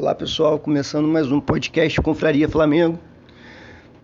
Olá 0.00 0.14
pessoal, 0.14 0.60
começando 0.60 1.08
mais 1.08 1.32
um 1.32 1.40
podcast 1.40 2.00
Confraria 2.00 2.48
Flamengo. 2.48 3.00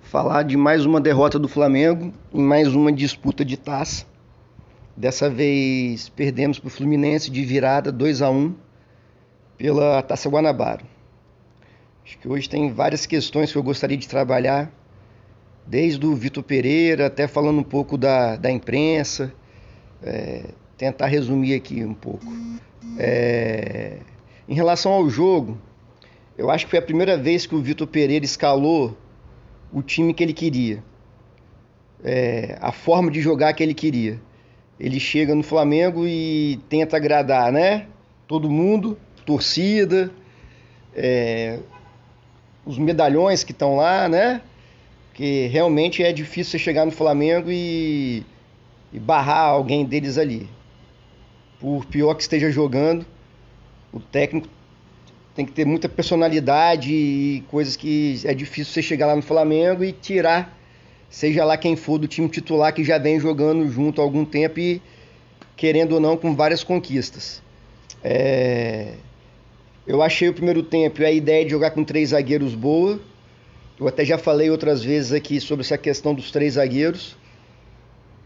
Falar 0.03 0.43
de 0.43 0.57
mais 0.57 0.85
uma 0.85 1.01
derrota 1.01 1.39
do 1.39 1.47
Flamengo 1.47 2.13
em 2.33 2.43
mais 2.43 2.75
uma 2.75 2.91
disputa 2.91 3.45
de 3.45 3.57
taça. 3.57 4.05
Dessa 4.97 5.31
vez 5.31 6.09
perdemos 6.09 6.59
para 6.59 6.67
o 6.67 6.71
Fluminense 6.71 7.31
de 7.31 7.45
virada 7.45 7.93
2 7.93 8.23
a 8.23 8.29
1 8.29 8.57
pela 9.57 10.03
Taça 10.03 10.29
Guanabara. 10.29 10.83
Acho 12.05 12.19
que 12.19 12.27
hoje 12.27 12.49
tem 12.49 12.73
várias 12.73 13.07
questões 13.07 13.53
que 13.53 13.57
eu 13.57 13.63
gostaria 13.63 13.97
de 13.97 14.09
trabalhar, 14.09 14.73
desde 15.65 16.05
o 16.05 16.17
Vitor 16.17 16.43
Pereira 16.43 17.07
até 17.07 17.29
falando 17.29 17.61
um 17.61 17.63
pouco 17.63 17.97
da, 17.97 18.35
da 18.35 18.51
imprensa, 18.51 19.33
é, 20.03 20.47
tentar 20.77 21.07
resumir 21.07 21.55
aqui 21.55 21.85
um 21.85 21.95
pouco. 21.95 22.27
É, 22.99 23.99
em 24.49 24.57
relação 24.57 24.91
ao 24.91 25.09
jogo, 25.09 25.57
eu 26.37 26.51
acho 26.51 26.65
que 26.65 26.71
foi 26.71 26.79
a 26.79 26.83
primeira 26.83 27.17
vez 27.17 27.47
que 27.47 27.55
o 27.55 27.61
Vitor 27.61 27.87
Pereira 27.87 28.25
escalou 28.25 28.97
o 29.73 29.83
time 29.83 30.13
que 30.13 30.23
ele 30.23 30.33
queria. 30.33 30.83
É, 32.03 32.59
a 32.61 32.73
forma 32.73 33.11
de 33.11 33.21
jogar 33.21 33.53
que 33.53 33.63
ele 33.63 33.75
queria. 33.75 34.21
Ele 34.79 34.99
chega 34.99 35.35
no 35.35 35.43
Flamengo 35.43 36.07
e 36.07 36.61
tenta 36.69 36.97
agradar, 36.97 37.53
né? 37.53 37.87
Todo 38.27 38.51
mundo, 38.51 38.99
torcida, 39.25 40.11
é, 40.95 41.61
os 42.67 42.79
medalhões 42.79 43.45
que 43.45 43.53
estão 43.53 43.77
lá, 43.77 44.09
né? 44.09 44.41
Que 45.13 45.47
realmente 45.47 46.03
é 46.03 46.13
difícil 46.13 46.53
você 46.53 46.59
chegar 46.59 46.85
no 46.85 46.91
Flamengo 46.91 47.49
e, 47.51 48.25
e 48.93 48.99
barrar 48.99 49.47
alguém 49.51 49.85
deles 49.85 50.19
ali. 50.19 50.49
Por 51.61 51.87
pior 51.87 52.15
que 52.15 52.23
esteja 52.23 52.51
jogando, 52.51 53.07
o 53.93 54.01
técnico 54.01 54.49
tem 55.35 55.45
que 55.45 55.53
ter 55.53 55.67
muita 55.67 55.89
personalidade 55.89 56.93
e 56.93 57.45
coisas 57.51 57.75
que 57.75 58.21
é 58.25 58.33
difícil 58.33 58.73
você 58.73 58.81
chegar 58.81 59.07
lá 59.07 59.17
no 59.17 59.23
Flamengo 59.23 59.83
e 59.83 59.93
tirar, 59.93 60.57
seja 61.11 61.45
lá 61.45 61.57
quem 61.57 61.75
for 61.75 61.99
do 61.99 62.07
time 62.07 62.29
titular 62.29 62.73
que 62.73 62.85
já 62.85 62.99
vem 62.99 63.19
jogando 63.19 63.69
junto 63.69 64.01
há 64.01 64.05
algum 64.05 64.25
tempo 64.25 64.61
e 64.61 64.81
querendo 65.57 65.93
ou 65.93 66.01
não 66.01 66.17
com 66.17 66.35
várias 66.37 66.63
conquistas. 66.63 67.43
É... 68.03 68.95
Eu 69.87 70.03
achei 70.03 70.29
o 70.29 70.33
primeiro 70.33 70.63
tempo 70.63 71.03
a 71.03 71.11
ideia 71.11 71.45
de 71.45 71.51
jogar 71.51 71.73
com 71.73 71.85
três 71.85 72.11
zagueiros 72.11 72.55
boa. 72.55 73.01
Eu 73.79 73.89
até 73.89 74.05
já 74.05 74.17
falei 74.17 74.51
outras 74.51 74.83
vezes 74.83 75.13
aqui 75.13 75.41
sobre 75.41 75.65
essa 75.65 75.77
questão 75.77 76.15
dos 76.15 76.31
três 76.31 76.55
zagueiros. 76.55 77.17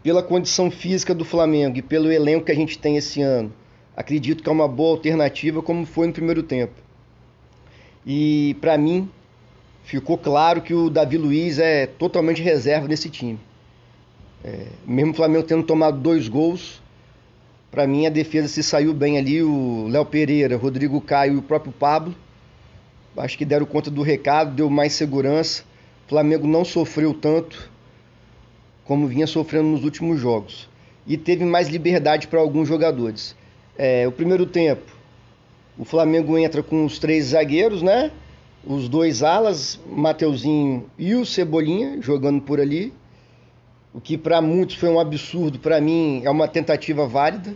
Pela 0.01 0.23
condição 0.23 0.71
física 0.71 1.13
do 1.13 1.25
Flamengo 1.25 1.77
e 1.77 1.81
pelo 1.81 2.09
elenco 2.11 2.45
que 2.45 2.51
a 2.51 2.55
gente 2.55 2.77
tem 2.77 2.95
esse 2.95 3.21
ano, 3.21 3.51
acredito 3.97 4.41
que 4.41 4.47
é 4.47 4.51
uma 4.51 4.67
boa 4.67 4.91
alternativa, 4.91 5.61
como 5.61 5.85
foi 5.85 6.07
no 6.07 6.13
primeiro 6.13 6.41
tempo. 6.41 6.88
E 8.11 8.55
para 8.59 8.75
mim 8.75 9.07
ficou 9.83 10.17
claro 10.17 10.63
que 10.63 10.73
o 10.73 10.89
Davi 10.89 11.15
Luiz 11.15 11.59
é 11.59 11.85
totalmente 11.85 12.41
reserva 12.41 12.87
nesse 12.87 13.07
time. 13.07 13.37
É, 14.43 14.65
mesmo 14.83 15.11
o 15.11 15.15
Flamengo 15.15 15.43
tendo 15.43 15.61
tomado 15.61 15.99
dois 15.99 16.27
gols, 16.27 16.81
para 17.69 17.85
mim 17.85 18.07
a 18.07 18.09
defesa 18.09 18.47
se 18.47 18.63
saiu 18.63 18.95
bem 18.95 19.19
ali. 19.19 19.43
O 19.43 19.87
Léo 19.89 20.03
Pereira, 20.05 20.57
Rodrigo 20.57 20.99
Caio 20.99 21.35
e 21.35 21.37
o 21.37 21.41
próprio 21.43 21.71
Pablo. 21.71 22.15
Acho 23.15 23.37
que 23.37 23.45
deram 23.45 23.67
conta 23.67 23.91
do 23.91 24.01
recado, 24.01 24.55
deu 24.55 24.71
mais 24.71 24.93
segurança. 24.93 25.61
O 26.07 26.09
Flamengo 26.09 26.47
não 26.47 26.65
sofreu 26.65 27.13
tanto 27.13 27.69
como 28.85 29.05
vinha 29.05 29.27
sofrendo 29.27 29.67
nos 29.67 29.83
últimos 29.83 30.19
jogos. 30.19 30.67
E 31.05 31.15
teve 31.15 31.45
mais 31.45 31.67
liberdade 31.67 32.27
para 32.27 32.39
alguns 32.39 32.67
jogadores. 32.67 33.35
É, 33.77 34.07
o 34.07 34.11
primeiro 34.11 34.47
tempo, 34.47 34.98
o 35.79 35.85
Flamengo 35.85 36.37
entra 36.37 36.61
com 36.61 36.83
os 36.83 36.99
três 36.99 37.27
zagueiros, 37.27 37.81
né? 37.81 38.11
Os 38.67 38.89
dois 38.89 39.23
alas, 39.23 39.79
Mateuzinho 39.87 40.91
e 40.97 41.15
o 41.15 41.25
Cebolinha, 41.25 42.01
jogando 42.01 42.41
por 42.41 42.59
ali. 42.59 42.93
O 43.93 44.01
que 44.01 44.17
para 44.17 44.41
muitos 44.41 44.75
foi 44.75 44.89
um 44.89 44.99
absurdo, 44.99 45.57
para 45.57 45.79
mim 45.79 46.21
é 46.25 46.29
uma 46.29 46.49
tentativa 46.49 47.07
válida. 47.07 47.55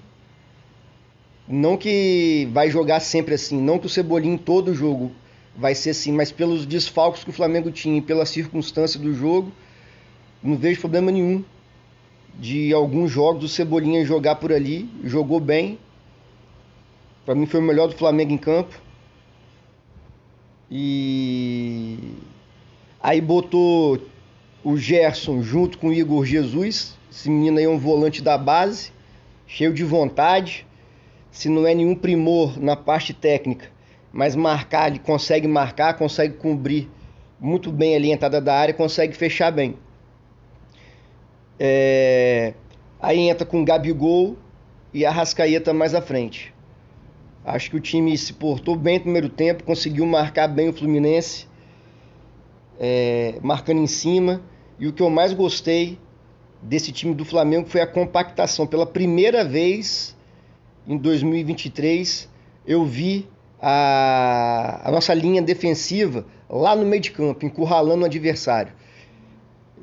Não 1.46 1.76
que 1.76 2.48
vai 2.54 2.72
jogar 2.72 3.02
sempre 3.02 3.34
assim, 3.34 3.62
não 3.62 3.78
que 3.78 3.88
o 3.88 3.90
Cebolinha 3.90 4.36
em 4.36 4.38
todo 4.38 4.74
jogo 4.74 5.12
vai 5.54 5.76
ser 5.76 5.90
assim, 5.90 6.14
mas 6.14 6.32
pelos 6.32 6.66
desfalques 6.66 7.26
que 7.26 7.30
o 7.30 7.34
Flamengo 7.34 7.72
tinha 7.72 7.98
e 7.98 8.02
pela 8.02 8.26
circunstância 8.26 8.98
do 8.98 9.14
jogo, 9.14 9.52
não 10.42 10.56
vejo 10.56 10.80
problema 10.80 11.12
nenhum 11.12 11.44
de 12.40 12.74
alguns 12.74 13.12
jogos 13.12 13.44
o 13.44 13.50
Cebolinha 13.50 14.06
jogar 14.06 14.36
por 14.36 14.54
ali, 14.54 14.90
jogou 15.04 15.42
bem, 15.42 15.78
para 17.26 17.36
mim 17.36 17.46
foi 17.46 17.60
o 17.60 17.64
melhor 17.64 17.88
do 17.88 17.96
Flamengo 17.96 18.32
em 18.32 18.38
campo. 18.38 18.82
E 20.70 21.98
aí 23.02 23.22
botou 23.22 24.00
o 24.64 24.78
Gerson 24.78 25.42
junto 25.42 25.78
com 25.78 25.90
o 25.90 25.94
Igor 25.94 26.26
Jesus. 26.26 26.98
Esse 27.12 27.30
menino 27.30 27.58
aí 27.58 27.66
é 27.66 27.70
um 27.70 27.78
volante 27.78 28.22
da 28.22 28.38
base, 28.38 28.92
cheio 29.46 29.74
de 29.74 29.84
vontade. 29.84 30.66
Se 31.32 31.50
não 31.50 31.66
é 31.68 31.74
nenhum 31.74 31.96
primor 31.96 32.60
na 32.60 32.76
parte 32.76 33.14
técnica, 33.14 33.70
mas 34.12 34.36
marcar, 34.36 34.90
ele 34.90 35.00
consegue 35.00 35.48
marcar, 35.48 35.96
consegue 35.96 36.36
cobrir 36.36 36.90
muito 37.40 37.72
bem 37.72 37.96
ali 37.96 38.12
a 38.12 38.16
entrada 38.16 38.40
da 38.40 38.56
área, 38.56 38.74
consegue 38.74 39.16
fechar 39.16 39.52
bem. 39.52 39.76
É... 41.60 42.54
Aí 43.02 43.20
entra 43.20 43.46
com 43.46 43.66
Gabigol 43.66 44.38
e 44.94 45.06
a 45.06 45.12
Rascaeta 45.12 45.74
mais 45.74 45.94
à 45.94 46.02
frente. 46.02 46.53
Acho 47.46 47.72
que 47.72 47.76
o 47.76 47.80
time 47.80 48.18
se 48.18 48.34
portou 48.34 48.76
bem 48.76 48.96
no 48.96 49.02
primeiro 49.02 49.28
tempo, 49.28 49.66
conseguiu 49.66 50.06
marcar 50.06 50.48
bem 50.48 50.70
o 50.70 50.74
Fluminense, 50.74 51.46
é, 52.80 53.38
marcando 53.42 53.82
em 53.82 53.88
cima. 53.88 54.42
E 54.80 54.88
o 54.88 54.94
que 54.94 55.02
eu 55.02 55.10
mais 55.10 55.34
gostei 55.34 56.00
desse 56.62 56.94
time 56.94 57.14
do 57.14 57.26
Flamengo 57.26 57.68
foi 57.68 57.82
a 57.82 57.88
compactação. 57.88 58.66
Pela 58.66 58.86
primeira 58.86 59.44
vez 59.44 60.16
em 60.88 60.98
2023, 60.98 62.30
eu 62.66 62.86
vi 62.86 63.28
a, 63.62 64.88
a 64.88 64.92
nossa 64.92 65.14
linha 65.14 65.42
defensiva 65.42 66.26
lá 66.50 66.74
no 66.76 66.86
meio 66.86 67.02
de 67.02 67.12
campo, 67.12 67.46
encurralando 67.46 68.04
o 68.04 68.06
adversário. 68.06 68.72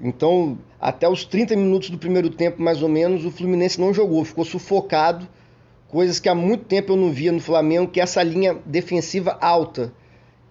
Então, 0.03 0.59
até 0.81 1.07
os 1.07 1.27
30 1.27 1.55
minutos 1.57 1.91
do 1.91 1.99
primeiro 1.99 2.31
tempo, 2.31 2.63
mais 2.63 2.83
ou 2.83 2.89
menos, 2.89 3.27
o 3.27 3.31
Fluminense 3.31 3.79
não 3.79 3.93
jogou, 3.93 4.25
ficou 4.25 4.47
sufocado 4.47 5.29
coisas 5.91 6.21
que 6.21 6.29
há 6.29 6.35
muito 6.35 6.65
tempo 6.65 6.93
eu 6.93 6.97
não 6.97 7.11
via 7.11 7.33
no 7.33 7.41
Flamengo, 7.41 7.91
que 7.91 8.01
é 8.01 8.03
essa 8.03 8.23
linha 8.23 8.55
defensiva 8.65 9.37
alta. 9.41 9.93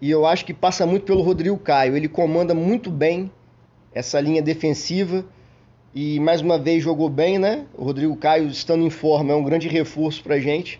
E 0.01 0.11
eu 0.11 0.25
acho 0.25 0.45
que 0.45 0.53
passa 0.53 0.85
muito 0.85 1.05
pelo 1.05 1.21
Rodrigo 1.21 1.57
Caio. 1.57 1.95
Ele 1.95 2.07
comanda 2.07 2.53
muito 2.53 2.91
bem 2.91 3.31
essa 3.93 4.19
linha 4.19 4.41
defensiva 4.41 5.25
e 5.95 6.19
mais 6.19 6.41
uma 6.41 6.59
vez 6.59 6.83
jogou 6.83 7.09
bem, 7.09 7.39
né? 7.39 7.65
O 7.73 7.83
Rodrigo 7.83 8.15
Caio 8.15 8.47
estando 8.47 8.83
em 8.83 8.89
forma 8.89 9.33
é 9.33 9.35
um 9.35 9.43
grande 9.43 9.67
reforço 9.67 10.21
pra 10.21 10.39
gente. 10.39 10.79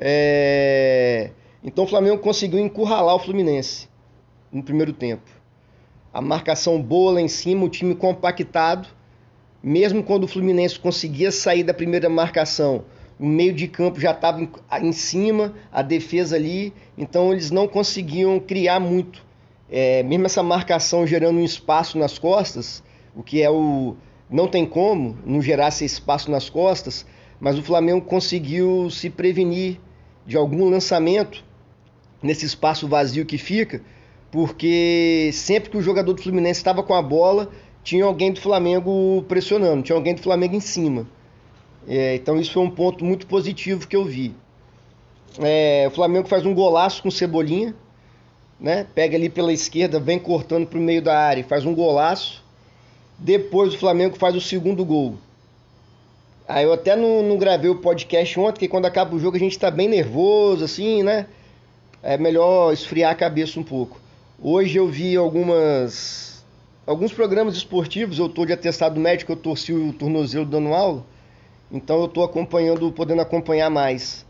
É... 0.00 1.30
Então 1.62 1.84
o 1.84 1.86
Flamengo 1.86 2.18
conseguiu 2.18 2.58
encurralar 2.58 3.14
o 3.14 3.18
Fluminense 3.18 3.88
no 4.52 4.62
primeiro 4.62 4.92
tempo. 4.92 5.30
A 6.12 6.20
marcação 6.20 6.80
boa 6.80 7.12
lá 7.12 7.20
em 7.20 7.28
cima, 7.28 7.64
o 7.64 7.68
time 7.68 7.94
compactado. 7.94 8.88
Mesmo 9.62 10.02
quando 10.02 10.24
o 10.24 10.28
Fluminense 10.28 10.78
conseguia 10.78 11.32
sair 11.32 11.64
da 11.64 11.74
primeira 11.74 12.08
marcação, 12.08 12.84
o 13.18 13.26
meio 13.26 13.52
de 13.52 13.66
campo 13.66 13.98
já 13.98 14.10
estava 14.10 14.40
em, 14.42 14.50
em, 14.82 14.92
cima, 14.92 15.54
a 15.72 15.82
defesa 15.82 16.36
ali, 16.36 16.72
então 16.96 17.32
eles 17.32 17.50
não 17.50 17.66
conseguiam 17.66 18.38
criar 18.38 18.78
muito. 18.78 19.24
É, 19.70 20.02
mesmo 20.02 20.26
essa 20.26 20.42
marcação 20.42 21.06
gerando 21.06 21.38
um 21.38 21.44
espaço 21.44 21.98
nas 21.98 22.18
costas, 22.18 22.82
o 23.14 23.22
que 23.22 23.42
é 23.42 23.50
o. 23.50 23.96
Não 24.28 24.48
tem 24.48 24.66
como 24.66 25.16
não 25.24 25.40
gerar 25.40 25.68
esse 25.68 25.84
espaço 25.84 26.30
nas 26.30 26.50
costas, 26.50 27.06
mas 27.40 27.58
o 27.58 27.62
Flamengo 27.62 28.04
conseguiu 28.04 28.90
se 28.90 29.08
prevenir 29.08 29.80
de 30.26 30.36
algum 30.36 30.68
lançamento 30.68 31.44
nesse 32.22 32.44
espaço 32.44 32.88
vazio 32.88 33.24
que 33.24 33.38
fica, 33.38 33.82
porque 34.30 35.30
sempre 35.32 35.70
que 35.70 35.76
o 35.76 35.82
jogador 35.82 36.12
do 36.12 36.22
Fluminense 36.22 36.58
estava 36.58 36.82
com 36.82 36.94
a 36.94 37.02
bola, 37.02 37.50
tinha 37.84 38.04
alguém 38.04 38.32
do 38.32 38.40
Flamengo 38.40 39.24
pressionando, 39.28 39.82
tinha 39.82 39.96
alguém 39.96 40.14
do 40.14 40.20
Flamengo 40.20 40.56
em 40.56 40.60
cima. 40.60 41.06
É, 41.88 42.16
então 42.16 42.38
isso 42.38 42.52
foi 42.52 42.62
um 42.62 42.70
ponto 42.70 43.04
muito 43.04 43.26
positivo 43.26 43.86
que 43.86 43.96
eu 43.96 44.04
vi. 44.04 44.34
É, 45.38 45.86
o 45.86 45.90
Flamengo 45.90 46.28
faz 46.28 46.44
um 46.44 46.54
golaço 46.54 47.02
com 47.02 47.10
Cebolinha, 47.10 47.74
né? 48.58 48.86
Pega 48.94 49.16
ali 49.16 49.28
pela 49.28 49.52
esquerda, 49.52 50.00
vem 50.00 50.18
cortando 50.18 50.66
para 50.66 50.78
o 50.78 50.82
meio 50.82 51.02
da 51.02 51.18
área, 51.18 51.44
faz 51.44 51.64
um 51.64 51.74
golaço. 51.74 52.42
Depois 53.18 53.74
o 53.74 53.78
Flamengo 53.78 54.16
faz 54.16 54.34
o 54.34 54.40
segundo 54.40 54.84
gol. 54.84 55.16
Aí 56.48 56.64
eu 56.64 56.72
até 56.72 56.94
não, 56.94 57.22
não 57.22 57.36
gravei 57.36 57.70
o 57.70 57.76
podcast 57.76 58.38
ontem, 58.38 58.52
porque 58.52 58.68
quando 58.68 58.86
acaba 58.86 59.14
o 59.14 59.18
jogo 59.18 59.36
a 59.36 59.40
gente 59.40 59.52
está 59.52 59.70
bem 59.70 59.88
nervoso, 59.88 60.64
assim, 60.64 61.02
né? 61.02 61.26
É 62.02 62.16
melhor 62.16 62.72
esfriar 62.72 63.12
a 63.12 63.16
cabeça 63.16 63.58
um 63.58 63.64
pouco. 63.64 64.00
Hoje 64.40 64.76
eu 64.76 64.86
vi 64.86 65.16
algumas 65.16 66.44
alguns 66.86 67.12
programas 67.12 67.56
esportivos, 67.56 68.18
eu 68.18 68.26
estou 68.26 68.46
de 68.46 68.52
atestado 68.52 69.00
médico, 69.00 69.32
eu 69.32 69.36
torci 69.36 69.72
o 69.72 69.92
tornozelo 69.92 70.46
dando 70.46 70.72
aula. 70.72 71.04
Então 71.70 72.00
eu 72.00 72.06
estou 72.06 72.24
acompanhando, 72.24 72.90
podendo 72.92 73.22
acompanhar 73.22 73.70
mais 73.70 74.24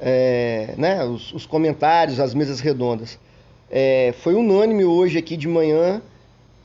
é, 0.00 0.74
né, 0.76 1.04
os, 1.04 1.32
os, 1.32 1.46
comentários, 1.46 2.18
as 2.18 2.34
mesas 2.34 2.60
redondas. 2.60 3.18
é, 3.70 4.12
foi 4.18 4.34
unânime 4.34 4.84
hoje 4.84 5.18
aqui 5.18 5.36
de 5.36 5.46
manhã 5.46 6.02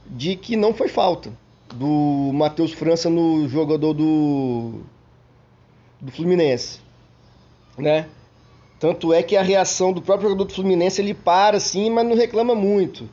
de 0.06 0.36
que 0.36 0.56
não 0.56 0.74
foi 0.74 0.88
falta 0.88 1.32
do 1.74 2.32
Matheus 2.34 2.72
França 2.72 3.10
no 3.10 3.48
jogador 3.48 3.94
do, 3.94 4.82
do 6.02 6.12
Fluminense, 6.12 6.80
né? 7.78 8.08
Tanto 8.80 9.12
é 9.12 9.24
que 9.24 9.36
a 9.36 9.42
reação 9.42 9.92
do 9.92 10.02
próprio 10.02 10.30
jogador 10.30 10.46
do 10.46 10.54
Fluminense 10.54 11.02
ele 11.02 11.14
para 11.14 11.60
sim, 11.60 11.90
mas 11.90 12.06
não 12.06 12.16
reclama 12.16 12.54
muito. 12.54 13.10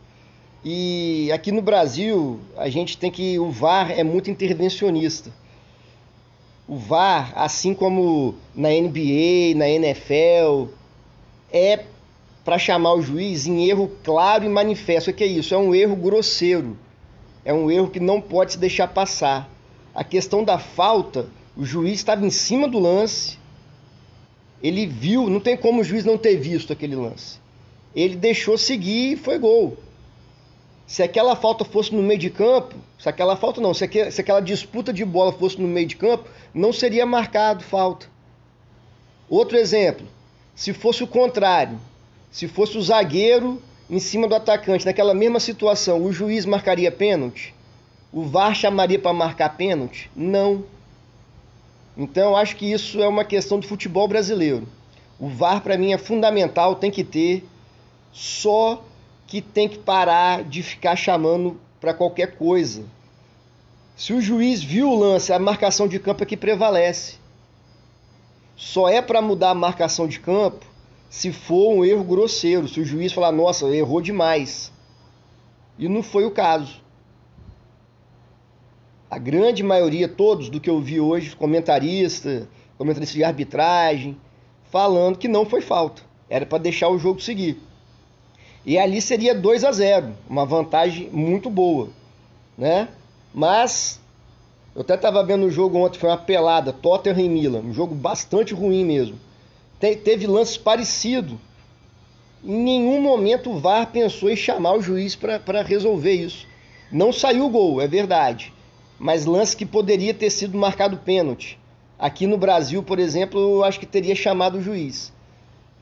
E 0.65 1.31
aqui 1.33 1.51
no 1.51 1.63
Brasil 1.63 2.41
a 2.57 2.69
gente 2.69 2.97
tem 2.97 3.11
que 3.11 3.39
o 3.39 3.51
VAR 3.51 3.91
é 3.91 4.05
muito 4.05 4.31
intervencionista. 4.31 5.31
O 6.67 6.77
VAR, 6.77 7.33
assim 7.37 7.75
como 7.75 8.35
na 8.55 8.71
NBA, 8.71 9.55
na 9.57 9.69
NFL, 9.69 10.69
é 11.53 11.85
para 12.45 12.59
chamar 12.59 12.95
o 12.95 13.03
juiz 13.03 13.47
em 13.47 13.69
erro 13.69 13.91
claro 14.03 14.45
e 14.45 14.49
manifesto. 14.49 15.11
O 15.11 15.15
que 15.15 15.25
é 15.25 15.27
isso? 15.27 15.55
É 15.55 15.59
um 15.59 15.75
erro 15.75 15.97
grosseiro. 15.97 16.77
É 17.45 17.53
um 17.53 17.71
erro 17.71 17.91
que 17.91 18.01
não 18.01 18.21
pode 18.21 18.53
se 18.53 18.59
deixar 18.59 18.89
passar. 18.89 19.51
A 19.95 20.03
questão 20.03 20.43
da 20.43 20.59
falta, 20.59 21.29
o 21.57 21.65
juiz 21.65 21.95
estava 21.95 22.25
em 22.27 22.31
cima 22.31 22.67
do 22.67 22.79
lance. 22.79 23.39
Ele 24.63 24.87
viu, 24.87 25.29
não 25.29 25.41
tem 25.41 25.57
como 25.57 25.83
o 25.83 25.85
juiz 25.85 26.05
não 26.05 26.17
ter 26.17 26.37
visto 26.37 26.73
aquele 26.73 26.97
lance. 26.97 27.39
Ele 27.95 28.17
deixou 28.17 28.57
seguir 28.57 29.13
e 29.13 29.17
foi 29.17 29.39
gol. 29.39 29.77
Se 30.95 31.03
aquela 31.03 31.35
falta 31.35 31.65
fosse 31.65 31.93
no 31.93 32.01
meio 32.01 32.21
de 32.21 32.31
campo, 32.31 32.77
se 33.01 33.09
aquela 33.09 33.35
falta 33.35 33.61
não, 33.61 33.75
se 33.75 33.83
aquela, 33.83 34.13
se 34.13 34.21
aquela 34.21 34.39
disputa 34.39 34.93
de 34.93 35.05
bola 35.05 35.33
fosse 35.33 35.61
no 35.61 35.67
meio 35.67 35.89
de 35.89 35.97
campo, 35.97 36.31
não 36.55 36.73
seria 36.73 37.05
marcado 37.05 37.65
falta. 37.65 38.07
Outro 39.29 39.59
exemplo, 39.59 40.07
se 40.55 40.73
fosse 40.73 41.03
o 41.03 41.09
contrário, 41.09 41.81
se 42.31 42.47
fosse 42.47 42.79
o 42.79 42.81
zagueiro 42.81 43.61
em 43.91 43.99
cima 43.99 44.29
do 44.29 44.37
atacante, 44.37 44.87
naquela 44.87 45.13
mesma 45.13 45.41
situação, 45.41 46.01
o 46.01 46.13
juiz 46.13 46.47
marcaria 46.47 46.93
pênalti? 46.93 47.53
O 48.13 48.23
VAR 48.23 48.55
chamaria 48.55 49.01
para 49.01 49.13
marcar 49.13 49.57
pênalti? 49.57 50.09
Não. 50.15 50.63
Então 51.97 52.37
acho 52.37 52.55
que 52.55 52.71
isso 52.71 53.03
é 53.03 53.09
uma 53.09 53.25
questão 53.25 53.59
do 53.59 53.67
futebol 53.67 54.07
brasileiro. 54.07 54.69
O 55.19 55.27
VAR 55.27 55.61
para 55.61 55.77
mim 55.77 55.93
é 55.93 55.99
fundamental, 55.99 56.77
tem 56.77 56.93
que 56.93 57.03
ter, 57.03 57.45
só 58.13 58.81
que 59.27 59.41
tem 59.41 59.69
que 59.69 59.79
parar 59.79 60.45
de 60.45 60.63
ficar 60.63 60.97
chamando 60.97 61.61
para 61.81 61.95
qualquer 61.95 62.37
coisa. 62.37 62.85
Se 63.97 64.13
o 64.13 64.21
juiz 64.21 64.63
viu 64.63 64.91
o 64.91 64.99
lance, 64.99 65.33
a 65.33 65.39
marcação 65.39 65.87
de 65.87 65.99
campo 65.99 66.23
é 66.23 66.27
que 66.27 66.37
prevalece. 66.37 67.17
Só 68.57 68.89
é 68.89 69.01
para 69.01 69.23
mudar 69.23 69.51
a 69.51 69.55
marcação 69.55 70.07
de 70.07 70.21
campo 70.21 70.65
se 71.15 71.31
for 71.31 71.73
um 71.73 71.85
erro 71.85 72.03
grosseiro, 72.03 72.67
se 72.67 72.81
o 72.81 72.85
juiz 72.85 73.13
falar, 73.13 73.31
nossa, 73.31 73.67
errou 73.69 74.01
demais. 74.01 74.73
E 75.79 75.89
não 75.89 76.03
foi 76.03 76.25
o 76.25 76.31
caso. 76.33 76.83
A 79.09 79.17
grande 79.17 79.63
maioria, 79.63 80.09
todos 80.09 80.49
do 80.49 80.61
que 80.61 80.69
eu 80.69 80.81
vi 80.81 80.99
hoje, 80.99 81.37
comentarista, 81.37 82.49
comentarista 82.77 83.15
de 83.15 83.23
arbitragem, 83.23 84.21
falando 84.73 85.17
que 85.17 85.29
não 85.29 85.47
foi 85.47 85.61
falta. 85.61 86.03
Era 86.29 86.45
para 86.45 86.59
deixar 86.59 86.89
o 86.89 86.99
jogo 86.99 87.21
seguir. 87.21 87.61
E 88.65 88.79
ali 88.79 89.01
seria 89.01 89.35
2 89.35 89.65
a 89.65 89.73
0, 89.73 90.15
uma 90.29 90.47
vantagem 90.47 91.11
muito 91.13 91.51
boa, 91.51 91.91
né? 92.57 92.89
Mas 93.33 94.01
eu 94.75 94.81
até 94.81 94.95
estava 94.95 95.23
vendo 95.23 95.47
o 95.47 95.51
jogo 95.51 95.79
ontem, 95.79 95.99
foi 95.99 96.09
uma 96.09 96.17
pelada, 96.17 96.73
Tottenham 96.73 97.21
e 97.21 97.29
Milan, 97.29 97.61
um 97.61 97.73
jogo 97.75 97.95
bastante 97.95 98.55
ruim 98.55 98.85
mesmo 98.85 99.19
te, 99.85 99.97
teve 99.97 100.27
lances 100.27 100.57
parecidos. 100.57 101.37
Em 102.43 102.57
nenhum 102.57 103.01
momento 103.01 103.51
o 103.51 103.59
VAR 103.59 103.91
pensou 103.91 104.31
em 104.31 104.37
chamar 104.37 104.75
o 104.75 104.83
juiz 104.83 105.15
para 105.15 105.63
resolver 105.63 106.13
isso. 106.13 106.47
Não 106.91 107.13
saiu 107.13 107.47
o 107.47 107.51
gol, 107.51 107.81
é 107.81 107.89
verdade. 107.89 108.53
Mas 108.99 109.27
lance 109.27 109.57
que 109.57 109.67
poderia 109.67 110.15
ter 110.15 110.31
sido 110.31 110.57
marcado 110.57 110.99
pênalti. 110.99 111.59
Aqui 111.99 112.27
no 112.27 112.39
Brasil, 112.39 112.83
por 112.83 112.99
exemplo, 112.99 113.41
eu 113.41 113.65
acho 113.65 113.81
que 113.81 113.87
teria 113.87 114.15
chamado 114.15 114.59
o 114.59 114.63
juiz. 114.63 115.13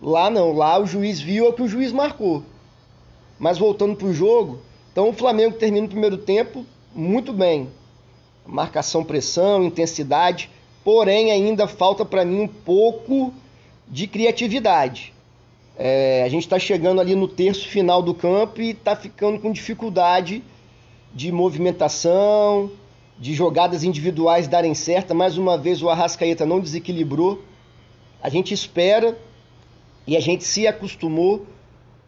Lá 0.00 0.30
não, 0.30 0.52
lá 0.52 0.78
o 0.78 0.86
juiz 0.86 1.20
viu 1.20 1.48
o 1.48 1.52
que 1.52 1.62
o 1.62 1.68
juiz 1.68 1.92
marcou. 1.92 2.42
Mas 3.42 3.58
voltando 3.58 3.96
para 3.96 4.06
o 4.06 4.14
jogo, 4.14 4.60
então 4.92 5.08
o 5.08 5.12
Flamengo 5.12 5.56
termina 5.56 5.84
o 5.84 5.90
primeiro 5.90 6.16
tempo 6.16 6.64
muito 6.94 7.32
bem. 7.32 7.68
Marcação, 8.46 9.02
pressão, 9.02 9.64
intensidade, 9.64 10.48
porém 10.84 11.32
ainda 11.32 11.66
falta 11.66 12.04
para 12.04 12.24
mim 12.24 12.42
um 12.42 12.46
pouco 12.46 13.34
de 13.88 14.06
criatividade. 14.06 15.12
É, 15.76 16.22
a 16.24 16.28
gente 16.28 16.44
está 16.44 16.56
chegando 16.56 17.00
ali 17.00 17.16
no 17.16 17.26
terço 17.26 17.66
final 17.66 18.00
do 18.00 18.14
campo 18.14 18.60
e 18.62 18.70
está 18.70 18.94
ficando 18.94 19.40
com 19.40 19.50
dificuldade 19.50 20.40
de 21.12 21.32
movimentação, 21.32 22.70
de 23.18 23.34
jogadas 23.34 23.82
individuais 23.82 24.46
darem 24.46 24.72
certo. 24.72 25.16
Mais 25.16 25.36
uma 25.36 25.58
vez 25.58 25.82
o 25.82 25.90
Arrascaeta 25.90 26.46
não 26.46 26.60
desequilibrou. 26.60 27.42
A 28.22 28.28
gente 28.28 28.54
espera 28.54 29.18
e 30.06 30.16
a 30.16 30.20
gente 30.20 30.44
se 30.44 30.64
acostumou 30.64 31.44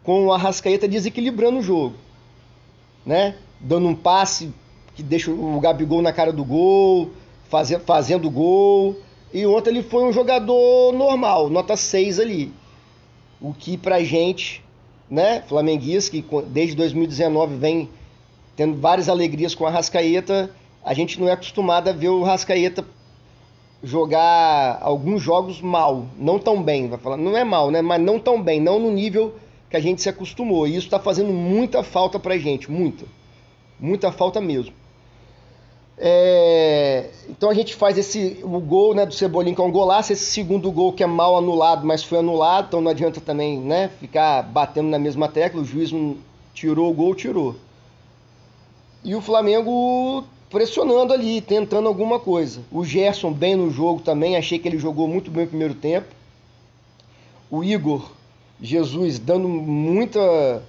com 0.05 0.27
o 0.27 0.31
Arrascaeta 0.31 0.87
desequilibrando 0.87 1.57
o 1.57 1.63
jogo, 1.63 1.95
né? 3.05 3.35
Dando 3.59 3.87
um 3.87 3.95
passe 3.95 4.53
que 4.95 5.01
deixa 5.01 5.31
o 5.31 5.59
Gabigol 5.59 6.01
na 6.01 6.13
cara 6.13 6.31
do 6.31 6.45
gol, 6.45 7.09
fazendo, 7.49 8.29
gol. 8.29 8.95
E 9.33 9.45
ontem 9.45 9.71
ele 9.71 9.83
foi 9.83 10.03
um 10.03 10.13
jogador 10.13 10.93
normal, 10.93 11.49
nota 11.49 11.75
6 11.75 12.19
ali. 12.19 12.53
O 13.41 13.53
que 13.53 13.75
pra 13.75 14.01
gente, 14.03 14.63
né, 15.09 15.43
flamenguista, 15.47 16.11
que 16.11 16.23
desde 16.47 16.75
2019 16.75 17.55
vem 17.55 17.89
tendo 18.55 18.77
várias 18.77 19.09
alegrias 19.09 19.53
com 19.53 19.65
a 19.65 19.69
Rascaeta, 19.69 20.51
a 20.83 20.93
gente 20.93 21.19
não 21.19 21.27
é 21.27 21.33
acostumado 21.33 21.89
a 21.89 21.91
ver 21.91 22.09
o 22.09 22.23
Rascaeta 22.23 22.85
jogar 23.83 24.79
alguns 24.81 25.21
jogos 25.21 25.61
mal, 25.61 26.05
não 26.17 26.39
tão 26.39 26.63
bem, 26.63 26.87
vai 26.87 26.97
falar, 26.97 27.17
não 27.17 27.35
é 27.37 27.43
mal, 27.43 27.69
né, 27.69 27.81
mas 27.81 28.01
não 28.01 28.17
tão 28.17 28.41
bem, 28.41 28.61
não 28.61 28.79
no 28.79 28.89
nível 28.89 29.35
que 29.69 29.77
a 29.77 29.79
gente 29.79 30.01
se 30.01 30.09
acostumou. 30.09 30.67
E 30.67 30.75
isso 30.75 30.87
está 30.87 30.99
fazendo 30.99 31.31
muita 31.31 31.83
falta 31.83 32.19
pra 32.19 32.37
gente, 32.37 32.71
muita. 32.71 33.05
Muita 33.79 34.11
falta 34.11 34.39
mesmo. 34.39 34.73
É, 35.97 37.09
então 37.29 37.49
a 37.49 37.53
gente 37.53 37.73
faz 37.73 37.97
esse 37.97 38.39
o 38.43 38.59
gol 38.59 38.93
né, 38.93 39.05
do 39.05 39.13
Cebolinha 39.13 39.55
que 39.55 39.61
é 39.61 39.63
um 39.63 39.71
golaço, 39.71 40.11
esse 40.11 40.25
segundo 40.25 40.69
gol 40.69 40.91
que 40.91 41.01
é 41.01 41.07
mal 41.07 41.37
anulado, 41.37 41.87
mas 41.87 42.03
foi 42.03 42.19
anulado, 42.19 42.67
então 42.67 42.81
não 42.81 42.91
adianta 42.91 43.21
também 43.21 43.57
né, 43.57 43.89
ficar 43.99 44.43
batendo 44.43 44.89
na 44.89 44.99
mesma 44.99 45.29
tecla, 45.29 45.61
o 45.61 45.65
juiz 45.65 45.93
não 45.93 46.17
tirou 46.53 46.91
o 46.91 46.93
gol, 46.93 47.15
tirou. 47.15 47.55
E 49.05 49.15
o 49.15 49.21
Flamengo 49.21 50.25
pressionando 50.49 51.13
ali, 51.13 51.39
tentando 51.41 51.87
alguma 51.87 52.19
coisa. 52.19 52.61
O 52.71 52.83
Gerson 52.83 53.31
bem 53.31 53.55
no 53.55 53.69
jogo 53.69 54.01
também, 54.01 54.35
achei 54.35 54.59
que 54.59 54.67
ele 54.67 54.77
jogou 54.77 55.07
muito 55.07 55.31
bem 55.31 55.43
no 55.43 55.49
primeiro 55.49 55.75
tempo. 55.75 56.07
O 57.49 57.63
Igor 57.63 58.09
Jesus 58.61 59.19
dando 59.19 59.47
muita 59.47 60.63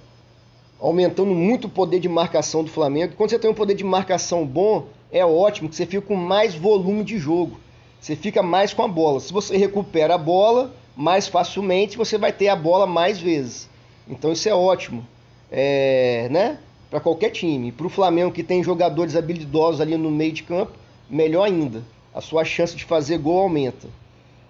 aumentando 0.79 1.33
muito 1.33 1.65
o 1.65 1.69
poder 1.69 1.99
de 1.99 2.07
marcação 2.07 2.63
do 2.63 2.69
Flamengo. 2.69 3.15
Quando 3.15 3.31
você 3.31 3.39
tem 3.39 3.49
um 3.49 3.53
poder 3.53 3.73
de 3.73 3.83
marcação 3.83 4.45
bom, 4.45 4.87
é 5.11 5.25
ótimo 5.25 5.69
que 5.69 5.75
você 5.75 5.85
fica 5.85 6.01
com 6.01 6.15
mais 6.15 6.53
volume 6.53 7.03
de 7.03 7.17
jogo. 7.17 7.59
Você 7.99 8.15
fica 8.15 8.43
mais 8.43 8.73
com 8.73 8.83
a 8.83 8.87
bola. 8.87 9.19
Se 9.19 9.33
você 9.33 9.57
recupera 9.57 10.15
a 10.15 10.17
bola 10.17 10.73
mais 10.95 11.27
facilmente, 11.27 11.97
você 11.97 12.17
vai 12.17 12.31
ter 12.31 12.49
a 12.49 12.55
bola 12.55 12.85
mais 12.85 13.19
vezes. 13.19 13.69
Então 14.07 14.31
isso 14.31 14.47
é 14.47 14.53
ótimo, 14.53 15.05
é, 15.51 16.27
né? 16.29 16.59
Para 16.89 16.99
qualquer 16.99 17.31
time. 17.31 17.71
Para 17.71 17.87
o 17.87 17.89
Flamengo 17.89 18.31
que 18.31 18.43
tem 18.43 18.63
jogadores 18.63 19.15
habilidosos 19.15 19.81
ali 19.81 19.97
no 19.97 20.11
meio 20.11 20.31
de 20.31 20.43
campo, 20.43 20.73
melhor 21.09 21.43
ainda. 21.43 21.83
A 22.13 22.21
sua 22.21 22.45
chance 22.45 22.75
de 22.75 22.85
fazer 22.85 23.17
gol 23.17 23.39
aumenta. 23.39 23.87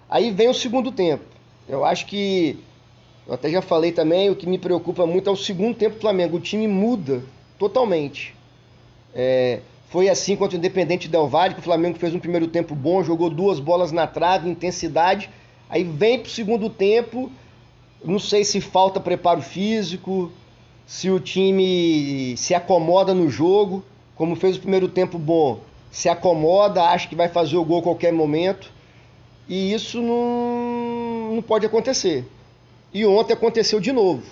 Aí 0.08 0.30
vem 0.30 0.48
o 0.48 0.54
segundo 0.54 0.92
tempo. 0.92 1.24
Eu 1.68 1.84
acho 1.84 2.06
que 2.06 2.58
eu 3.28 3.34
até 3.34 3.50
já 3.50 3.60
falei 3.60 3.92
também, 3.92 4.30
o 4.30 4.34
que 4.34 4.48
me 4.48 4.56
preocupa 4.56 5.06
muito 5.06 5.28
é 5.28 5.32
o 5.32 5.36
segundo 5.36 5.76
tempo 5.76 5.96
do 5.96 6.00
Flamengo. 6.00 6.38
O 6.38 6.40
time 6.40 6.66
muda 6.66 7.22
totalmente. 7.58 8.34
É, 9.14 9.60
foi 9.90 10.08
assim 10.08 10.34
contra 10.34 10.56
o 10.56 10.58
Independente 10.58 11.08
Del 11.08 11.28
Valle, 11.28 11.52
que 11.52 11.60
o 11.60 11.62
Flamengo 11.62 11.98
fez 11.98 12.14
um 12.14 12.18
primeiro 12.18 12.48
tempo 12.48 12.74
bom, 12.74 13.04
jogou 13.04 13.28
duas 13.28 13.60
bolas 13.60 13.92
na 13.92 14.06
trave, 14.06 14.48
intensidade. 14.48 15.28
Aí 15.68 15.84
vem 15.84 16.20
pro 16.20 16.30
segundo 16.30 16.70
tempo, 16.70 17.30
não 18.02 18.18
sei 18.18 18.44
se 18.44 18.62
falta 18.62 18.98
preparo 18.98 19.42
físico, 19.42 20.32
se 20.86 21.10
o 21.10 21.20
time 21.20 22.34
se 22.34 22.54
acomoda 22.54 23.12
no 23.12 23.28
jogo, 23.28 23.84
como 24.16 24.36
fez 24.36 24.56
o 24.56 24.60
primeiro 24.60 24.88
tempo 24.88 25.18
bom, 25.18 25.60
se 25.90 26.08
acomoda, 26.08 26.82
acha 26.82 27.06
que 27.06 27.14
vai 27.14 27.28
fazer 27.28 27.58
o 27.58 27.64
gol 27.64 27.80
a 27.80 27.82
qualquer 27.82 28.10
momento. 28.10 28.72
E 29.46 29.74
isso 29.74 30.00
não, 30.00 31.34
não 31.34 31.42
pode 31.42 31.66
acontecer. 31.66 32.24
E 32.92 33.04
ontem 33.04 33.32
aconteceu 33.32 33.80
de 33.80 33.92
novo. 33.92 34.22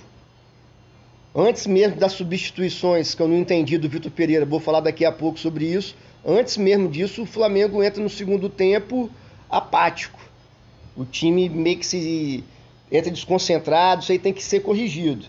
Antes 1.34 1.66
mesmo 1.66 1.96
das 1.96 2.12
substituições, 2.12 3.14
que 3.14 3.20
eu 3.20 3.28
não 3.28 3.36
entendi 3.36 3.76
do 3.76 3.88
Vitor 3.88 4.10
Pereira, 4.10 4.46
vou 4.46 4.58
falar 4.60 4.80
daqui 4.80 5.04
a 5.04 5.12
pouco 5.12 5.38
sobre 5.38 5.66
isso. 5.66 5.94
Antes 6.24 6.56
mesmo 6.56 6.88
disso, 6.88 7.22
o 7.22 7.26
Flamengo 7.26 7.82
entra 7.82 8.02
no 8.02 8.08
segundo 8.08 8.48
tempo 8.48 9.10
apático. 9.50 10.18
O 10.96 11.04
time 11.04 11.48
meio 11.48 11.78
que 11.78 11.86
se 11.86 12.42
entra 12.90 13.10
desconcentrado, 13.10 14.02
isso 14.02 14.12
aí 14.12 14.18
tem 14.18 14.32
que 14.32 14.42
ser 14.42 14.60
corrigido, 14.60 15.26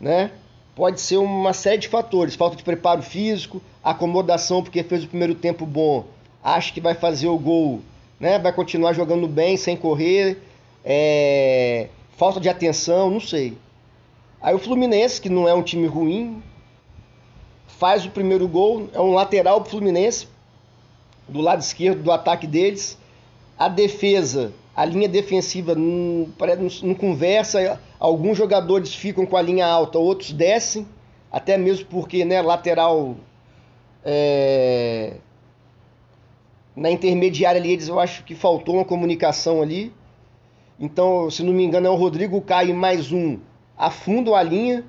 né? 0.00 0.30
pode 0.74 1.00
ser 1.00 1.16
uma 1.18 1.52
série 1.52 1.78
de 1.78 1.88
fatores: 1.88 2.34
falta 2.34 2.56
de 2.56 2.62
preparo 2.62 3.02
físico, 3.02 3.62
acomodação 3.82 4.62
porque 4.62 4.82
fez 4.82 5.04
o 5.04 5.08
primeiro 5.08 5.34
tempo 5.34 5.66
bom, 5.66 6.04
acha 6.42 6.72
que 6.72 6.80
vai 6.80 6.94
fazer 6.94 7.28
o 7.28 7.38
gol, 7.38 7.80
né? 8.18 8.38
vai 8.38 8.52
continuar 8.52 8.92
jogando 8.92 9.26
bem 9.26 9.56
sem 9.56 9.76
correr, 9.76 10.38
é... 10.84 11.88
falta 12.16 12.40
de 12.40 12.48
atenção, 12.48 13.10
não 13.10 13.20
sei. 13.20 13.56
Aí 14.40 14.54
o 14.54 14.58
Fluminense, 14.58 15.20
que 15.20 15.28
não 15.28 15.48
é 15.48 15.54
um 15.54 15.62
time 15.62 15.86
ruim, 15.86 16.42
faz 17.66 18.04
o 18.04 18.10
primeiro 18.10 18.46
gol, 18.48 18.88
é 18.92 19.00
um 19.00 19.12
lateral 19.12 19.60
pro 19.60 19.70
Fluminense, 19.70 20.28
do 21.28 21.40
lado 21.40 21.60
esquerdo 21.60 22.02
do 22.02 22.12
ataque 22.12 22.46
deles. 22.46 22.98
A 23.58 23.68
defesa, 23.68 24.52
a 24.74 24.84
linha 24.84 25.08
defensiva 25.08 25.74
não, 25.74 26.28
não 26.82 26.94
conversa, 26.94 27.80
alguns 27.98 28.36
jogadores 28.36 28.94
ficam 28.94 29.24
com 29.24 29.36
a 29.36 29.42
linha 29.42 29.66
alta, 29.66 29.98
outros 29.98 30.32
descem, 30.32 30.86
até 31.30 31.56
mesmo 31.56 31.86
porque 31.86 32.24
né, 32.24 32.42
lateral 32.42 33.16
é, 34.04 35.14
na 36.74 36.90
intermediária 36.90 37.60
ali, 37.60 37.72
eles, 37.72 37.88
eu 37.88 38.00
acho 38.00 38.24
que 38.24 38.34
faltou 38.34 38.76
uma 38.76 38.84
comunicação 38.84 39.62
ali. 39.62 39.92
Então, 40.78 41.30
se 41.30 41.42
não 41.42 41.52
me 41.52 41.64
engano, 41.64 41.86
é 41.86 41.90
o 41.90 41.94
Rodrigo 41.94 42.40
Caio 42.40 42.74
mais 42.74 43.12
um 43.12 43.38
afundam 43.76 44.34
a 44.34 44.42
linha 44.42 44.84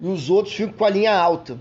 e 0.00 0.06
os 0.06 0.30
outros 0.30 0.54
ficam 0.54 0.72
com 0.72 0.84
a 0.84 0.90
linha 0.90 1.14
alta. 1.14 1.58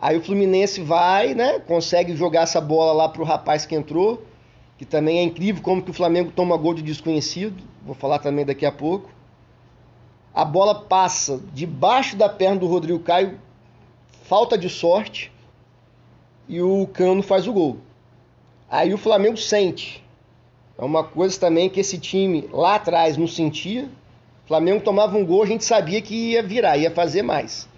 Aí 0.00 0.16
o 0.16 0.22
Fluminense 0.22 0.82
vai, 0.82 1.34
né? 1.34 1.58
Consegue 1.60 2.16
jogar 2.16 2.42
essa 2.42 2.60
bola 2.60 2.92
lá 2.92 3.08
pro 3.08 3.24
rapaz 3.24 3.64
que 3.64 3.74
entrou, 3.74 4.22
que 4.76 4.84
também 4.84 5.18
é 5.18 5.22
incrível 5.22 5.62
como 5.62 5.82
que 5.82 5.90
o 5.90 5.94
Flamengo 5.94 6.32
toma 6.32 6.56
gol 6.56 6.74
de 6.74 6.82
desconhecido. 6.82 7.62
Vou 7.84 7.94
falar 7.94 8.18
também 8.18 8.44
daqui 8.44 8.66
a 8.66 8.72
pouco. 8.72 9.10
A 10.34 10.44
bola 10.44 10.74
passa 10.74 11.40
debaixo 11.52 12.16
da 12.16 12.28
perna 12.28 12.56
do 12.56 12.66
Rodrigo 12.66 12.98
Caio, 12.98 13.38
falta 14.24 14.58
de 14.58 14.68
sorte, 14.68 15.32
e 16.48 16.60
o 16.60 16.86
Cano 16.88 17.22
faz 17.22 17.46
o 17.46 17.52
gol. 17.52 17.78
Aí 18.68 18.92
o 18.92 18.98
Flamengo 18.98 19.36
sente. 19.36 20.03
É 20.76 20.84
uma 20.84 21.04
coisa 21.04 21.38
também 21.38 21.70
que 21.70 21.80
esse 21.80 21.98
time 21.98 22.48
lá 22.52 22.74
atrás 22.74 23.16
não 23.16 23.26
sentia. 23.26 23.84
O 24.44 24.48
Flamengo 24.48 24.82
tomava 24.82 25.16
um 25.16 25.24
gol, 25.24 25.42
a 25.42 25.46
gente 25.46 25.64
sabia 25.64 26.02
que 26.02 26.32
ia 26.32 26.42
virar, 26.42 26.76
ia 26.76 26.90
fazer 26.90 27.22
mais. 27.22 27.68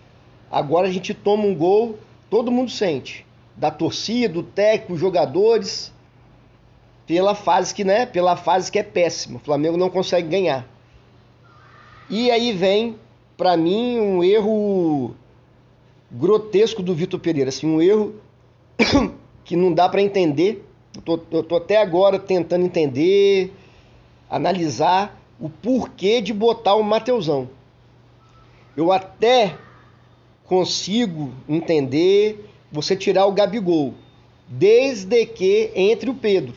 Agora 0.50 0.88
a 0.88 0.90
gente 0.90 1.12
toma 1.12 1.44
um 1.44 1.54
gol, 1.54 1.98
todo 2.30 2.50
mundo 2.50 2.70
sente. 2.70 3.24
Da 3.56 3.70
torcida, 3.70 4.34
do 4.34 4.42
técnico, 4.42 4.96
jogadores, 4.96 5.92
pela 7.06 7.34
fase 7.34 7.74
que, 7.74 7.84
né, 7.84 8.04
pela 8.04 8.36
fase 8.36 8.70
que 8.70 8.78
é 8.78 8.82
péssima. 8.82 9.36
O 9.36 9.40
Flamengo 9.40 9.76
não 9.76 9.88
consegue 9.88 10.28
ganhar. 10.28 10.66
E 12.10 12.30
aí 12.30 12.52
vem, 12.52 12.96
para 13.36 13.56
mim, 13.56 13.98
um 13.98 14.24
erro 14.24 15.14
grotesco 16.10 16.82
do 16.82 16.94
Vitor 16.94 17.20
Pereira, 17.20 17.48
assim, 17.48 17.66
um 17.66 17.80
erro 17.80 18.14
que 19.44 19.56
não 19.56 19.72
dá 19.72 19.88
para 19.88 20.02
entender. 20.02 20.65
Tô, 21.04 21.20
eu 21.30 21.42
tô 21.42 21.56
até 21.56 21.76
agora 21.76 22.18
tentando 22.18 22.64
entender, 22.64 23.52
analisar 24.30 25.20
o 25.38 25.48
porquê 25.48 26.20
de 26.20 26.32
botar 26.32 26.74
o 26.74 26.82
Mateusão. 26.82 27.48
Eu 28.76 28.92
até 28.92 29.56
consigo 30.44 31.32
entender 31.48 32.48
você 32.70 32.96
tirar 32.96 33.26
o 33.26 33.32
Gabigol, 33.32 33.94
desde 34.48 35.26
que 35.26 35.70
entre 35.74 36.10
o 36.10 36.14
Pedro. 36.14 36.54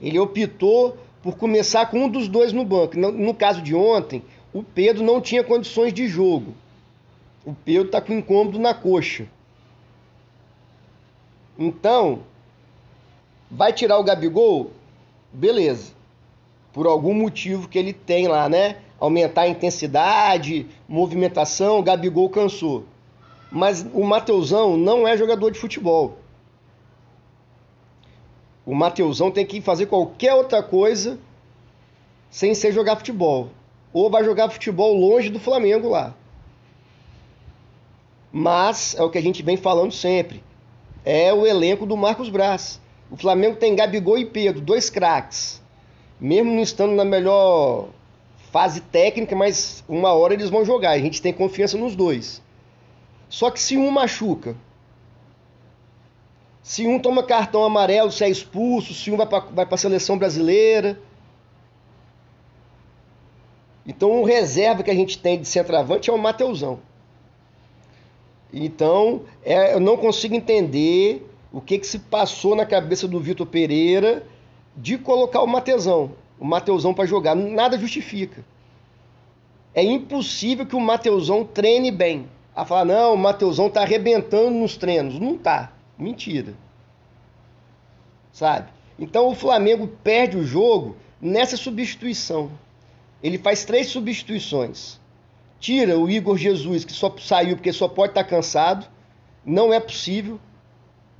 Ele 0.00 0.18
optou 0.18 0.96
por 1.22 1.36
começar 1.36 1.86
com 1.86 2.04
um 2.04 2.08
dos 2.08 2.28
dois 2.28 2.52
no 2.52 2.64
banco. 2.64 2.98
No, 2.98 3.12
no 3.12 3.34
caso 3.34 3.62
de 3.62 3.74
ontem, 3.74 4.22
o 4.52 4.62
Pedro 4.62 5.02
não 5.02 5.20
tinha 5.20 5.44
condições 5.44 5.92
de 5.92 6.06
jogo. 6.06 6.54
O 7.44 7.54
Pedro 7.54 7.86
está 7.86 8.00
com 8.00 8.14
incômodo 8.14 8.58
na 8.58 8.74
coxa. 8.74 9.26
Então, 11.58 12.20
vai 13.50 13.72
tirar 13.72 13.98
o 13.98 14.04
Gabigol? 14.04 14.70
Beleza. 15.32 15.92
Por 16.72 16.86
algum 16.86 17.14
motivo 17.14 17.68
que 17.68 17.78
ele 17.78 17.92
tem 17.92 18.28
lá, 18.28 18.48
né? 18.48 18.76
aumentar 19.00 19.42
a 19.42 19.48
intensidade, 19.48 20.66
movimentação, 20.86 21.78
o 21.78 21.82
Gabigol 21.82 22.28
cansou. 22.28 22.84
Mas 23.50 23.84
o 23.94 24.04
Mateusão 24.04 24.76
não 24.76 25.08
é 25.08 25.16
jogador 25.16 25.50
de 25.50 25.58
futebol. 25.58 26.18
O 28.64 28.74
Mateusão 28.74 29.30
tem 29.30 29.46
que 29.46 29.60
fazer 29.60 29.86
qualquer 29.86 30.34
outra 30.34 30.62
coisa 30.62 31.18
sem 32.28 32.54
ser 32.54 32.72
jogar 32.72 32.96
futebol. 32.96 33.48
Ou 33.92 34.10
vai 34.10 34.22
jogar 34.22 34.50
futebol 34.50 34.94
longe 34.94 35.30
do 35.30 35.40
Flamengo 35.40 35.88
lá. 35.88 36.14
Mas 38.30 38.94
é 38.96 39.02
o 39.02 39.10
que 39.10 39.18
a 39.18 39.22
gente 39.22 39.42
vem 39.42 39.56
falando 39.56 39.90
sempre. 39.90 40.44
É 41.04 41.32
o 41.32 41.44
elenco 41.44 41.86
do 41.86 41.96
Marcos 41.96 42.28
Braz. 42.28 42.80
O 43.10 43.16
Flamengo 43.16 43.56
tem 43.56 43.74
Gabigol 43.74 44.18
e 44.18 44.24
Pedro, 44.24 44.60
dois 44.60 44.88
craques. 44.88 45.60
Mesmo 46.20 46.52
não 46.52 46.62
estando 46.62 46.94
na 46.94 47.04
melhor 47.04 47.88
fase 48.52 48.80
técnica, 48.80 49.34
mas 49.34 49.82
uma 49.88 50.12
hora 50.12 50.34
eles 50.34 50.50
vão 50.50 50.64
jogar. 50.64 50.90
A 50.90 50.98
gente 50.98 51.20
tem 51.20 51.32
confiança 51.32 51.76
nos 51.76 51.96
dois. 51.96 52.42
Só 53.28 53.50
que 53.50 53.60
se 53.60 53.76
um 53.76 53.90
machuca, 53.90 54.56
se 56.62 56.86
um 56.86 56.98
toma 56.98 57.22
cartão 57.22 57.64
amarelo, 57.64 58.10
se 58.10 58.24
é 58.24 58.28
expulso, 58.28 58.92
se 58.92 59.10
um 59.10 59.16
vai 59.16 59.26
para 59.26 59.40
vai 59.40 59.66
a 59.70 59.76
seleção 59.76 60.18
brasileira. 60.18 61.00
Então 63.86 64.20
o 64.20 64.24
reserva 64.24 64.82
que 64.82 64.90
a 64.90 64.94
gente 64.94 65.18
tem 65.18 65.40
de 65.40 65.48
centroavante 65.48 66.10
é 66.10 66.12
o 66.12 66.18
Mateusão. 66.18 66.80
Então 68.52 69.22
é, 69.44 69.74
eu 69.74 69.80
não 69.80 69.96
consigo 69.96 70.34
entender 70.34 71.29
o 71.52 71.60
que, 71.60 71.78
que 71.78 71.86
se 71.86 71.98
passou 71.98 72.54
na 72.54 72.64
cabeça 72.64 73.08
do 73.08 73.20
Vitor 73.20 73.46
Pereira 73.46 74.26
de 74.76 74.96
colocar 74.96 75.42
o 75.42 75.46
Mateusão 75.46 76.12
o 76.40 76.44
Mateusão 76.44 76.94
para 76.94 77.04
jogar. 77.04 77.36
Nada 77.36 77.78
justifica. 77.78 78.42
É 79.74 79.82
impossível 79.82 80.64
que 80.64 80.74
o 80.74 80.80
Mateusão 80.80 81.44
treine 81.44 81.90
bem. 81.90 82.26
A 82.56 82.64
falar, 82.64 82.86
não, 82.86 83.14
o 83.14 83.18
Mateusão 83.18 83.68
tá 83.68 83.82
arrebentando 83.82 84.50
nos 84.50 84.76
treinos. 84.76 85.18
Não 85.20 85.36
tá. 85.36 85.70
Mentira. 85.98 86.54
Sabe? 88.32 88.70
Então 88.98 89.28
o 89.28 89.34
Flamengo 89.34 89.86
perde 90.02 90.38
o 90.38 90.42
jogo 90.42 90.96
nessa 91.20 91.56
substituição. 91.56 92.50
Ele 93.22 93.36
faz 93.36 93.64
três 93.64 93.88
substituições. 93.88 94.98
Tira 95.60 95.98
o 95.98 96.08
Igor 96.08 96.38
Jesus, 96.38 96.86
que 96.86 96.92
só 96.92 97.14
saiu 97.18 97.56
porque 97.56 97.72
só 97.72 97.86
pode 97.86 98.12
estar 98.12 98.24
tá 98.24 98.30
cansado. 98.30 98.86
Não 99.44 99.72
é 99.72 99.78
possível, 99.78 100.40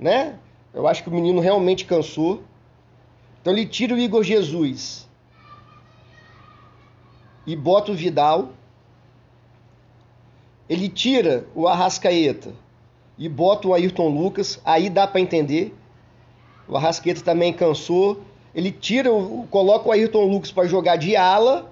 né? 0.01 0.39
Eu 0.73 0.87
acho 0.87 1.03
que 1.03 1.09
o 1.09 1.13
menino 1.13 1.39
realmente 1.39 1.85
cansou. 1.85 2.41
Então 3.39 3.53
ele 3.53 3.67
tira 3.67 3.93
o 3.93 3.99
Igor 3.99 4.23
Jesus 4.23 5.07
e 7.45 7.55
bota 7.55 7.91
o 7.91 7.95
Vidal. 7.95 8.49
Ele 10.67 10.89
tira 10.89 11.45
o 11.53 11.67
Arrascaeta 11.67 12.53
e 13.17 13.29
bota 13.29 13.67
o 13.67 13.73
Ayrton 13.73 14.09
Lucas. 14.09 14.59
Aí 14.65 14.89
dá 14.89 15.05
para 15.05 15.21
entender. 15.21 15.75
O 16.67 16.75
Arrascaeta 16.75 17.21
também 17.21 17.53
cansou. 17.53 18.21
Ele 18.55 18.71
tira, 18.71 19.09
coloca 19.49 19.87
o 19.87 19.91
Ayrton 19.91 20.25
Lucas 20.25 20.51
para 20.51 20.67
jogar 20.67 20.95
de 20.95 21.15
ala 21.15 21.71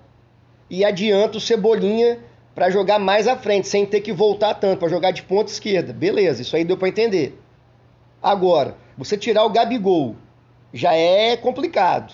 e 0.70 0.86
adianta 0.86 1.38
o 1.38 1.42
Cebolinha 1.42 2.20
para 2.54 2.70
jogar 2.70 3.00
mais 3.00 3.28
à 3.28 3.38
frente, 3.38 3.68
sem 3.68 3.86
ter 3.86 4.02
que 4.02 4.12
voltar 4.12 4.54
tanto, 4.56 4.80
para 4.80 4.90
jogar 4.90 5.12
de 5.12 5.24
ponta 5.24 5.50
esquerda. 5.50 5.94
Beleza, 5.94 6.42
isso 6.42 6.56
aí 6.56 6.66
deu 6.66 6.78
para 6.78 6.90
entender. 6.90 7.40
Agora, 8.22 8.76
você 8.98 9.18
tirar 9.18 9.46
o 9.46 9.50
Gabigol 9.50 10.16
já 10.74 10.94
é 10.94 11.38
complicado. 11.38 12.14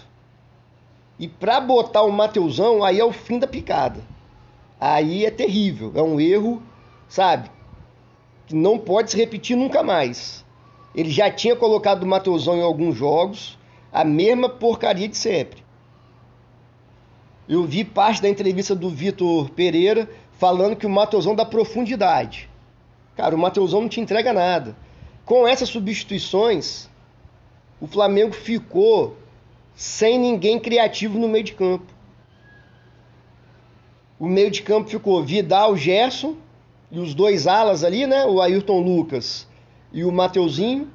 E 1.18 1.28
para 1.28 1.60
botar 1.60 2.04
o 2.04 2.12
Mateusão, 2.12 2.84
aí 2.84 3.00
é 3.00 3.06
o 3.06 3.12
fim 3.12 3.40
da 3.40 3.48
picada. 3.48 4.02
Aí 4.80 5.26
é 5.26 5.32
terrível, 5.32 5.92
é 5.96 6.02
um 6.02 6.20
erro, 6.20 6.62
sabe? 7.08 7.50
Que 8.46 8.54
não 8.54 8.78
pode 8.78 9.12
se 9.12 9.18
repetir 9.18 9.58
nunca 9.58 9.82
mais. 9.82 10.46
Ele 10.94 11.10
já 11.10 11.32
tinha 11.32 11.56
colocado 11.56 12.04
o 12.04 12.08
Mateusão 12.08 12.58
em 12.58 12.62
alguns 12.62 12.96
jogos, 12.96 13.58
a 13.92 14.04
mesma 14.04 14.48
porcaria 14.48 15.08
de 15.08 15.18
sempre. 15.18 15.64
Eu 17.48 17.64
vi 17.64 17.84
parte 17.84 18.22
da 18.22 18.30
entrevista 18.30 18.76
do 18.76 18.90
Vitor 18.90 19.50
Pereira 19.50 20.10
falando 20.34 20.76
que 20.76 20.86
o 20.86 20.90
Mateusão 20.90 21.34
dá 21.34 21.46
profundidade. 21.46 22.50
Cara, 23.16 23.36
o 23.36 23.40
Mateusão 23.40 23.82
não 23.82 23.90
te 23.90 24.02
entrega 24.02 24.34
nada. 24.34 24.76
Com 25.26 25.48
essas 25.48 25.70
substituições, 25.70 26.88
o 27.82 27.88
Flamengo 27.88 28.34
ficou 28.34 29.18
sem 29.76 30.20
ninguém 30.20 30.60
criativo 30.60 31.18
no 31.18 31.28
meio 31.28 31.44
de 31.44 31.54
campo. 31.54 31.92
O 34.20 34.28
meio 34.28 34.52
de 34.52 34.62
campo 34.62 34.90
ficou 34.90 35.24
Vidal, 35.24 35.76
Gerson 35.76 36.36
e 36.92 37.00
os 37.00 37.14
dois 37.14 37.48
alas 37.48 37.84
ali, 37.84 38.06
né? 38.06 38.26
O 38.26 38.40
Ayrton 38.40 38.80
Lucas 38.80 39.48
e 39.92 40.04
o 40.04 40.12
Mateuzinho. 40.12 40.92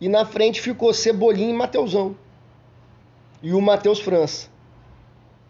E 0.00 0.08
na 0.08 0.24
frente 0.24 0.60
ficou 0.60 0.94
Cebolinha 0.94 1.50
e 1.50 1.56
Mateuzão. 1.56 2.16
E 3.42 3.52
o 3.52 3.60
Matheus 3.60 3.98
França, 3.98 4.48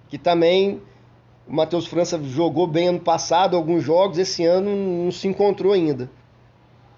que 0.09 0.17
também 0.17 0.81
O 1.49 1.55
Matheus 1.55 1.87
França 1.87 2.23
jogou 2.23 2.67
bem 2.67 2.89
ano 2.89 3.01
passado, 3.01 3.57
alguns 3.57 3.83
jogos, 3.83 4.19
esse 4.19 4.45
ano 4.45 4.77
não 4.77 5.11
se 5.11 5.27
encontrou 5.27 5.73
ainda. 5.73 6.11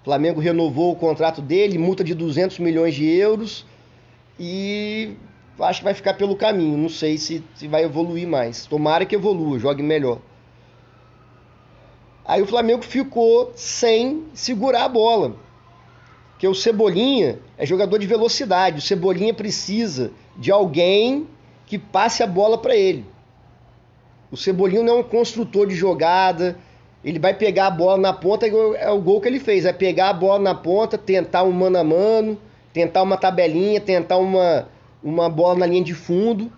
O 0.01 0.03
Flamengo 0.03 0.41
renovou 0.41 0.91
o 0.91 0.95
contrato 0.95 1.41
dele, 1.41 1.77
multa 1.77 2.03
de 2.03 2.13
200 2.13 2.59
milhões 2.59 2.93
de 2.93 3.05
euros 3.07 3.65
e 4.37 5.13
acho 5.57 5.79
que 5.79 5.85
vai 5.85 5.93
ficar 5.93 6.15
pelo 6.15 6.35
caminho. 6.35 6.77
Não 6.77 6.89
sei 6.89 7.17
se, 7.17 7.41
se 7.55 7.65
vai 7.65 7.85
evoluir 7.85 8.27
mais. 8.27 8.65
Tomara 8.65 9.05
que 9.05 9.15
evolua, 9.15 9.57
jogue 9.57 9.81
melhor. 9.81 10.19
Aí 12.25 12.41
o 12.41 12.47
Flamengo 12.47 12.83
ficou 12.83 13.53
sem 13.55 14.25
segurar 14.33 14.83
a 14.83 14.89
bola. 14.89 15.33
Porque 16.31 16.47
o 16.47 16.53
Cebolinha 16.53 17.39
é 17.57 17.65
jogador 17.65 17.99
de 17.99 18.07
velocidade. 18.07 18.79
O 18.79 18.81
Cebolinha 18.81 19.33
precisa 19.33 20.11
de 20.35 20.51
alguém 20.51 21.25
que 21.65 21.77
passe 21.77 22.21
a 22.21 22.27
bola 22.27 22.57
para 22.57 22.75
ele. 22.75 23.05
O 24.31 24.37
Cebolinha 24.37 24.81
não 24.81 24.97
é 24.97 24.99
um 24.99 25.03
construtor 25.03 25.67
de 25.67 25.75
jogada. 25.75 26.57
Ele 27.03 27.19
vai 27.19 27.33
pegar 27.33 27.67
a 27.67 27.71
bola 27.71 27.97
na 27.97 28.13
ponta, 28.13 28.47
é 28.47 28.89
o 28.89 29.01
gol 29.01 29.19
que 29.19 29.27
ele 29.27 29.39
fez. 29.39 29.65
É 29.65 29.73
pegar 29.73 30.09
a 30.09 30.13
bola 30.13 30.39
na 30.39 30.55
ponta, 30.55 30.97
tentar 30.97 31.43
um 31.43 31.51
mano 31.51 31.77
a 31.77 31.83
mano, 31.83 32.39
tentar 32.71 33.01
uma 33.03 33.17
tabelinha, 33.17 33.81
tentar 33.81 34.17
uma, 34.17 34.69
uma 35.03 35.29
bola 35.29 35.59
na 35.59 35.65
linha 35.65 35.83
de 35.83 35.93
fundo. 35.93 36.51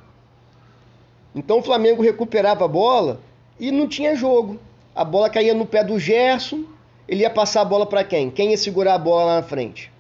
Então 1.34 1.60
o 1.60 1.64
Flamengo 1.64 2.04
recuperava 2.04 2.66
a 2.66 2.68
bola 2.68 3.20
e 3.60 3.72
não 3.72 3.88
tinha 3.88 4.16
jogo. 4.16 4.60
A 4.94 5.04
bola 5.04 5.30
caía 5.30 5.56
no 5.56 5.66
pé 5.66 5.84
do 5.84 5.98
Gerson, 5.98 6.66
ele 7.08 7.22
ia 7.22 7.30
passar 7.30 7.62
a 7.62 7.66
bola 7.66 7.88
para 7.88 8.04
quem? 8.04 8.30
Quem 8.30 8.52
ia 8.52 8.58
segurar 8.58 8.94
a 8.94 9.00
bola 9.00 9.26
lá 9.26 9.36
na 9.38 9.44
frente? 9.44 9.92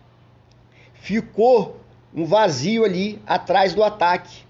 Ficou 0.93 1.77
um 2.13 2.25
vazio 2.25 2.85
ali 2.85 3.19
atrás 3.25 3.73
do 3.73 3.83
ataque, 3.83 4.43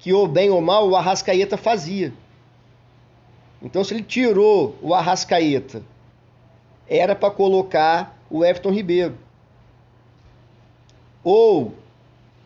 que 0.00 0.12
ou 0.12 0.26
bem 0.26 0.50
ou 0.50 0.60
mal 0.60 0.88
o 0.88 0.96
Arrascaeta 0.96 1.56
fazia. 1.56 2.12
Então 3.62 3.82
se 3.82 3.94
ele 3.94 4.02
tirou 4.02 4.76
o 4.80 4.94
Arrascaeta, 4.94 5.82
era 6.88 7.14
para 7.14 7.30
colocar 7.30 8.16
o 8.30 8.44
Everton 8.44 8.70
Ribeiro. 8.70 9.14
Ou 11.22 11.74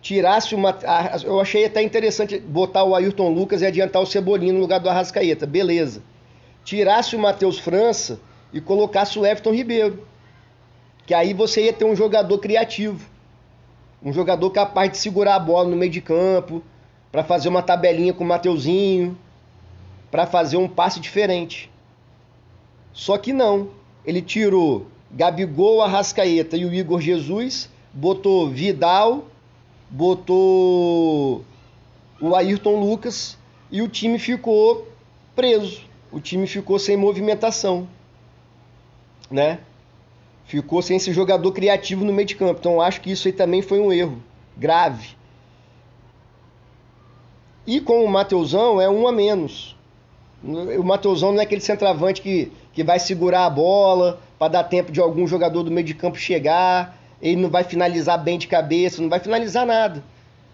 tirasse 0.00 0.54
uma. 0.54 0.76
Eu 1.22 1.40
achei 1.40 1.64
até 1.64 1.82
interessante 1.82 2.38
botar 2.38 2.84
o 2.84 2.94
Ayrton 2.94 3.28
Lucas 3.28 3.62
e 3.62 3.66
adiantar 3.66 4.02
o 4.02 4.06
Cebolinha 4.06 4.52
no 4.52 4.60
lugar 4.60 4.80
do 4.80 4.88
Arrascaeta. 4.88 5.46
Beleza. 5.46 6.02
Tirasse 6.64 7.14
o 7.14 7.18
Matheus 7.18 7.58
França 7.58 8.20
e 8.52 8.60
colocasse 8.60 9.18
o 9.18 9.24
Everton 9.26 9.52
Ribeiro. 9.52 10.06
Que 11.06 11.14
aí 11.14 11.34
você 11.34 11.64
ia 11.64 11.72
ter 11.72 11.84
um 11.84 11.94
jogador 11.94 12.38
criativo. 12.38 13.08
Um 14.02 14.12
jogador 14.12 14.50
capaz 14.50 14.90
de 14.90 14.98
segurar 14.98 15.36
a 15.36 15.38
bola 15.38 15.68
no 15.68 15.76
meio 15.76 15.90
de 15.90 16.00
campo, 16.00 16.62
para 17.12 17.22
fazer 17.22 17.48
uma 17.48 17.62
tabelinha 17.62 18.12
com 18.12 18.24
o 18.24 18.26
Mateuzinho, 18.26 19.16
para 20.12 20.26
fazer 20.26 20.58
um 20.58 20.68
passe 20.68 21.00
diferente. 21.00 21.70
Só 22.92 23.16
que 23.16 23.32
não. 23.32 23.70
Ele 24.04 24.20
tirou 24.20 24.86
Gabigol, 25.10 25.80
Arrascaeta 25.80 26.54
e 26.54 26.66
o 26.66 26.74
Igor 26.74 27.00
Jesus, 27.00 27.70
botou 27.94 28.50
Vidal, 28.50 29.24
botou 29.88 31.42
o 32.20 32.36
Ayrton 32.36 32.78
Lucas 32.78 33.38
e 33.70 33.80
o 33.80 33.88
time 33.88 34.18
ficou 34.18 34.86
preso. 35.34 35.80
O 36.10 36.20
time 36.20 36.46
ficou 36.46 36.78
sem 36.78 36.94
movimentação, 36.94 37.88
né? 39.30 39.60
Ficou 40.44 40.82
sem 40.82 40.98
esse 40.98 41.10
jogador 41.10 41.50
criativo 41.52 42.04
no 42.04 42.12
meio 42.12 42.28
de 42.28 42.36
campo. 42.36 42.60
Então 42.60 42.82
acho 42.82 43.00
que 43.00 43.10
isso 43.10 43.28
aí 43.28 43.32
também 43.32 43.62
foi 43.62 43.80
um 43.80 43.90
erro 43.90 44.22
grave. 44.58 45.16
E 47.66 47.80
com 47.80 48.04
o 48.04 48.08
Mateusão 48.10 48.78
é 48.78 48.90
um 48.90 49.08
a 49.08 49.12
menos. 49.12 49.74
O 50.44 50.82
Mateusão 50.82 51.32
não 51.32 51.40
é 51.40 51.44
aquele 51.44 51.60
centroavante 51.60 52.20
que, 52.20 52.50
que 52.72 52.82
vai 52.82 52.98
segurar 52.98 53.46
a 53.46 53.50
bola 53.50 54.20
para 54.38 54.48
dar 54.48 54.64
tempo 54.64 54.90
de 54.90 55.00
algum 55.00 55.26
jogador 55.26 55.62
do 55.62 55.70
meio 55.70 55.86
de 55.86 55.94
campo 55.94 56.18
chegar 56.18 56.98
ele 57.22 57.40
não 57.40 57.48
vai 57.48 57.62
finalizar 57.62 58.18
bem 58.18 58.36
de 58.36 58.48
cabeça, 58.48 59.00
não 59.00 59.08
vai 59.08 59.20
finalizar 59.20 59.64
nada. 59.64 60.02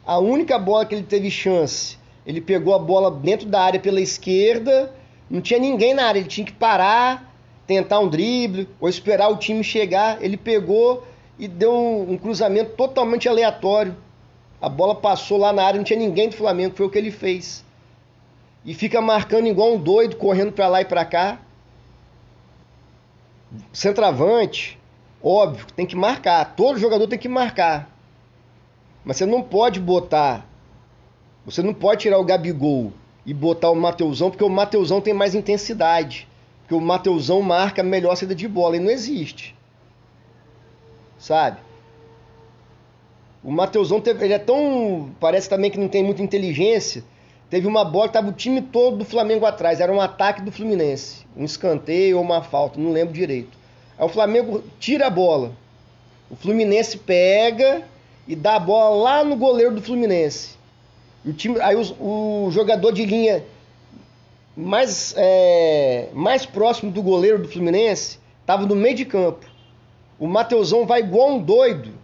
A 0.05 0.19
única 0.19 0.59
bola 0.59 0.85
que 0.85 0.95
ele 0.95 1.03
teve 1.03 1.31
chance, 1.31 1.97
ele 2.27 2.43
pegou 2.43 2.75
a 2.75 2.79
bola 2.79 3.11
dentro 3.11 3.49
da 3.49 3.63
área 3.63 3.81
pela 3.81 4.01
esquerda, 4.01 4.95
não 5.31 5.41
tinha 5.41 5.59
ninguém 5.59 5.95
na 5.95 6.05
área, 6.05 6.21
ele 6.21 6.29
tinha 6.29 6.47
que 6.47 6.53
parar, 6.53 7.35
tentar 7.67 8.01
um 8.01 8.09
drible 8.09 8.69
ou 8.79 8.89
esperar 8.89 9.31
o 9.31 9.37
time 9.37 9.65
chegar. 9.65 10.23
Ele 10.23 10.37
pegou 10.37 11.07
e 11.39 11.49
deu 11.49 11.73
um, 11.73 12.13
um 12.13 12.19
cruzamento 12.19 12.73
totalmente 12.77 13.29
aleatório. 13.29 13.97
A 14.61 14.69
bola 14.69 14.95
passou 14.95 15.39
lá 15.39 15.53
na 15.53 15.63
área, 15.63 15.79
não 15.79 15.85
tinha 15.85 15.99
ninguém 15.99 16.29
do 16.29 16.37
Flamengo, 16.37 16.77
foi 16.77 16.85
o 16.85 16.91
que 16.91 16.99
ele 16.99 17.11
fez. 17.11 17.65
E 18.69 18.75
fica 18.75 19.01
marcando 19.01 19.47
igual 19.47 19.73
um 19.73 19.81
doido, 19.81 20.17
correndo 20.17 20.53
para 20.53 20.69
lá 20.69 20.81
e 20.83 20.85
para 20.85 21.05
cá. 21.05 21.41
Centravante, 23.73 24.79
Óbvio, 25.23 25.67
tem 25.75 25.85
que 25.85 25.97
marcar. 25.97 26.55
Todo 26.55 26.79
jogador 26.79 27.07
tem 27.09 27.19
que 27.19 27.29
marcar. 27.29 27.91
Mas 29.05 29.17
você 29.17 29.27
não 29.27 29.43
pode 29.43 29.81
botar. 29.81 30.47
Você 31.45 31.63
não 31.63 31.75
pode 31.75 32.03
tirar 32.03 32.19
o 32.19 32.25
Gabigol 32.25 32.93
e 33.27 33.35
botar 33.35 33.71
o 33.71 33.77
Mateusão, 33.77 34.31
porque 34.31 34.45
o 34.45 34.49
Mateusão 34.49 35.01
tem 35.01 35.13
mais 35.13 35.35
intensidade. 35.35 36.29
Porque 36.61 36.75
o 36.75 36.81
Mateusão 36.81 37.43
marca 37.43 37.83
melhor 37.83 38.13
a 38.13 38.17
saída 38.17 38.35
de 38.35 38.47
bola. 38.47 38.77
E 38.77 38.81
não 38.81 38.91
existe. 38.91 39.57
Sabe? 41.19 41.59
O 43.43 43.51
Mateusão 43.51 44.01
teve, 44.01 44.25
ele 44.25 44.35
é 44.35 44.39
tão. 44.39 45.11
Parece 45.19 45.49
também 45.49 45.71
que 45.71 45.79
não 45.79 45.89
tem 45.89 46.05
muita 46.05 46.23
inteligência. 46.23 47.03
Teve 47.51 47.67
uma 47.67 47.85
bola 47.85 48.09
tava 48.09 48.29
o 48.29 48.33
time 48.33 48.61
todo 48.61 48.99
do 48.99 49.05
Flamengo 49.05 49.47
atrás. 49.47 49.81
Era 49.81 49.93
um 49.93 50.01
ataque 50.01 50.43
do 50.43 50.53
Fluminense. 50.53 51.27
Um 51.37 51.45
escanteio 51.45 52.19
ou 52.19 52.23
uma 52.23 52.43
falta, 52.43 52.79
não 52.79 52.93
lembro 52.93 53.15
direito. 53.15 53.57
Aí 53.99 54.05
o 54.05 54.09
Flamengo 54.09 54.63
tira 54.79 55.07
a 55.07 55.11
bola. 55.11 55.53
O 56.31 56.37
Fluminense 56.37 56.99
pega 56.99 57.83
e 58.27 58.37
dá 58.37 58.57
a 58.57 58.61
bola 58.61 59.03
lá 59.03 59.25
no 59.25 59.37
goleiro 59.37 59.75
do 59.75 59.83
Fluminense. 59.83 60.57
o 61.25 61.33
time, 61.33 61.59
aí 61.61 61.75
o, 61.75 62.47
o 62.47 62.51
jogador 62.51 62.93
de 62.93 63.07
linha 63.07 63.43
mais, 64.55 65.15
é, 65.17 66.09
mais 66.13 66.45
próximo 66.45 66.93
do 66.93 67.03
goleiro 67.03 67.39
do 67.39 67.49
Fluminense 67.49 68.19
estava 68.41 68.67
no 68.67 68.75
meio 68.75 68.95
de 68.95 69.05
campo. 69.05 69.47
O 70.19 70.27
Mateusão 70.27 70.85
vai 70.85 71.01
igual 71.01 71.31
um 71.31 71.39
doido, 71.39 71.95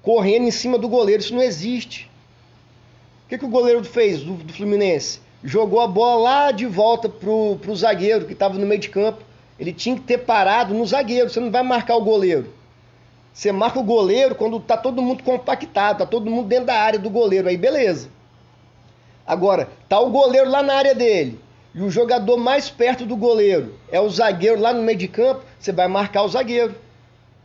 correndo 0.00 0.46
em 0.46 0.50
cima 0.50 0.78
do 0.78 0.88
goleiro. 0.88 1.22
Isso 1.22 1.34
não 1.34 1.42
existe. 1.42 2.09
Que, 3.30 3.38
que 3.38 3.44
o 3.44 3.48
goleiro 3.48 3.84
fez 3.84 4.22
do, 4.22 4.32
do 4.32 4.52
Fluminense? 4.52 5.20
Jogou 5.44 5.80
a 5.80 5.86
bola 5.86 6.20
lá 6.20 6.50
de 6.50 6.66
volta 6.66 7.08
pro, 7.08 7.56
pro 7.62 7.76
zagueiro 7.76 8.26
que 8.26 8.32
estava 8.32 8.58
no 8.58 8.66
meio 8.66 8.80
de 8.80 8.88
campo. 8.88 9.22
Ele 9.56 9.72
tinha 9.72 9.94
que 9.94 10.02
ter 10.02 10.18
parado 10.18 10.74
no 10.74 10.84
zagueiro. 10.84 11.30
Você 11.30 11.38
não 11.38 11.48
vai 11.48 11.62
marcar 11.62 11.94
o 11.94 12.02
goleiro. 12.02 12.52
Você 13.32 13.52
marca 13.52 13.78
o 13.78 13.84
goleiro 13.84 14.34
quando 14.34 14.58
tá 14.58 14.76
todo 14.76 15.00
mundo 15.00 15.22
compactado, 15.22 15.98
tá 15.98 16.06
todo 16.06 16.28
mundo 16.28 16.48
dentro 16.48 16.66
da 16.66 16.74
área 16.74 16.98
do 16.98 17.08
goleiro. 17.08 17.48
Aí 17.48 17.56
beleza. 17.56 18.08
Agora, 19.24 19.68
tá 19.88 20.00
o 20.00 20.10
goleiro 20.10 20.50
lá 20.50 20.60
na 20.60 20.74
área 20.74 20.94
dele. 20.94 21.38
E 21.72 21.80
o 21.82 21.88
jogador 21.88 22.36
mais 22.36 22.68
perto 22.68 23.06
do 23.06 23.16
goleiro 23.16 23.76
é 23.92 24.00
o 24.00 24.10
zagueiro 24.10 24.60
lá 24.60 24.74
no 24.74 24.82
meio 24.82 24.98
de 24.98 25.06
campo. 25.06 25.42
Você 25.56 25.70
vai 25.70 25.86
marcar 25.86 26.24
o 26.24 26.28
zagueiro. 26.28 26.74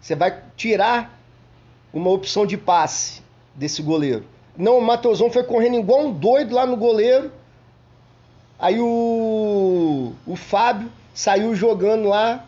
Você 0.02 0.16
vai 0.16 0.36
tirar 0.58 1.16
uma 1.94 2.10
opção 2.10 2.44
de 2.44 2.58
passe 2.58 3.22
desse 3.54 3.84
goleiro. 3.84 4.26
Não, 4.58 4.78
o 4.78 4.82
Matheusão 4.82 5.30
foi 5.30 5.44
correndo 5.44 5.76
igual 5.76 6.06
um 6.06 6.12
doido 6.12 6.56
lá 6.56 6.66
no 6.66 6.78
goleiro. 6.78 7.32
Aí 8.58 8.80
o, 8.80 10.14
o 10.26 10.36
Fábio 10.36 10.90
saiu 11.14 11.54
jogando 11.56 12.08
lá 12.08 12.46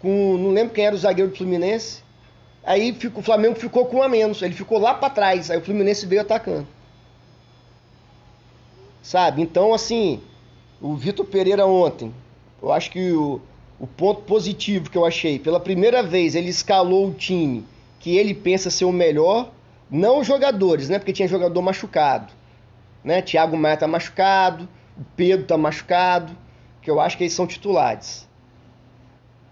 com. 0.00 0.36
Não 0.38 0.50
lembro 0.50 0.74
quem 0.74 0.86
era 0.86 0.94
o 0.94 0.98
zagueiro 0.98 1.30
do 1.30 1.36
Fluminense. 1.36 2.02
Aí 2.64 2.92
fico, 2.92 3.20
o 3.20 3.22
Flamengo 3.22 3.56
ficou 3.56 3.86
com 3.86 3.98
um 3.98 4.02
a 4.02 4.08
menos. 4.08 4.40
Ele 4.40 4.54
ficou 4.54 4.78
lá 4.78 4.94
para 4.94 5.10
trás. 5.10 5.50
Aí 5.50 5.58
o 5.58 5.62
Fluminense 5.62 6.06
veio 6.06 6.22
atacando. 6.22 6.66
Sabe? 9.02 9.42
Então, 9.42 9.74
assim, 9.74 10.20
o 10.80 10.94
Vitor 10.94 11.26
Pereira 11.26 11.66
ontem, 11.66 12.14
eu 12.62 12.72
acho 12.72 12.90
que 12.90 13.12
o, 13.12 13.40
o 13.78 13.86
ponto 13.86 14.22
positivo 14.22 14.88
que 14.88 14.96
eu 14.96 15.04
achei, 15.04 15.38
pela 15.38 15.58
primeira 15.58 16.02
vez 16.02 16.34
ele 16.34 16.48
escalou 16.48 17.08
o 17.08 17.14
time 17.14 17.64
que 17.98 18.16
ele 18.16 18.32
pensa 18.34 18.70
ser 18.70 18.84
o 18.84 18.92
melhor, 18.92 19.50
não 19.92 20.24
jogadores, 20.24 20.88
né? 20.88 20.98
Porque 20.98 21.12
tinha 21.12 21.28
jogador 21.28 21.60
machucado. 21.60 22.32
Né? 23.04 23.20
Thiago 23.20 23.56
Maia 23.58 23.76
tá 23.76 23.86
machucado, 23.86 24.66
o 24.96 25.04
Pedro 25.14 25.46
tá 25.46 25.58
machucado 25.58 26.34
que 26.80 26.90
eu 26.90 26.98
acho 26.98 27.16
que 27.16 27.24
eles 27.24 27.34
são 27.34 27.46
titulares. 27.46 28.28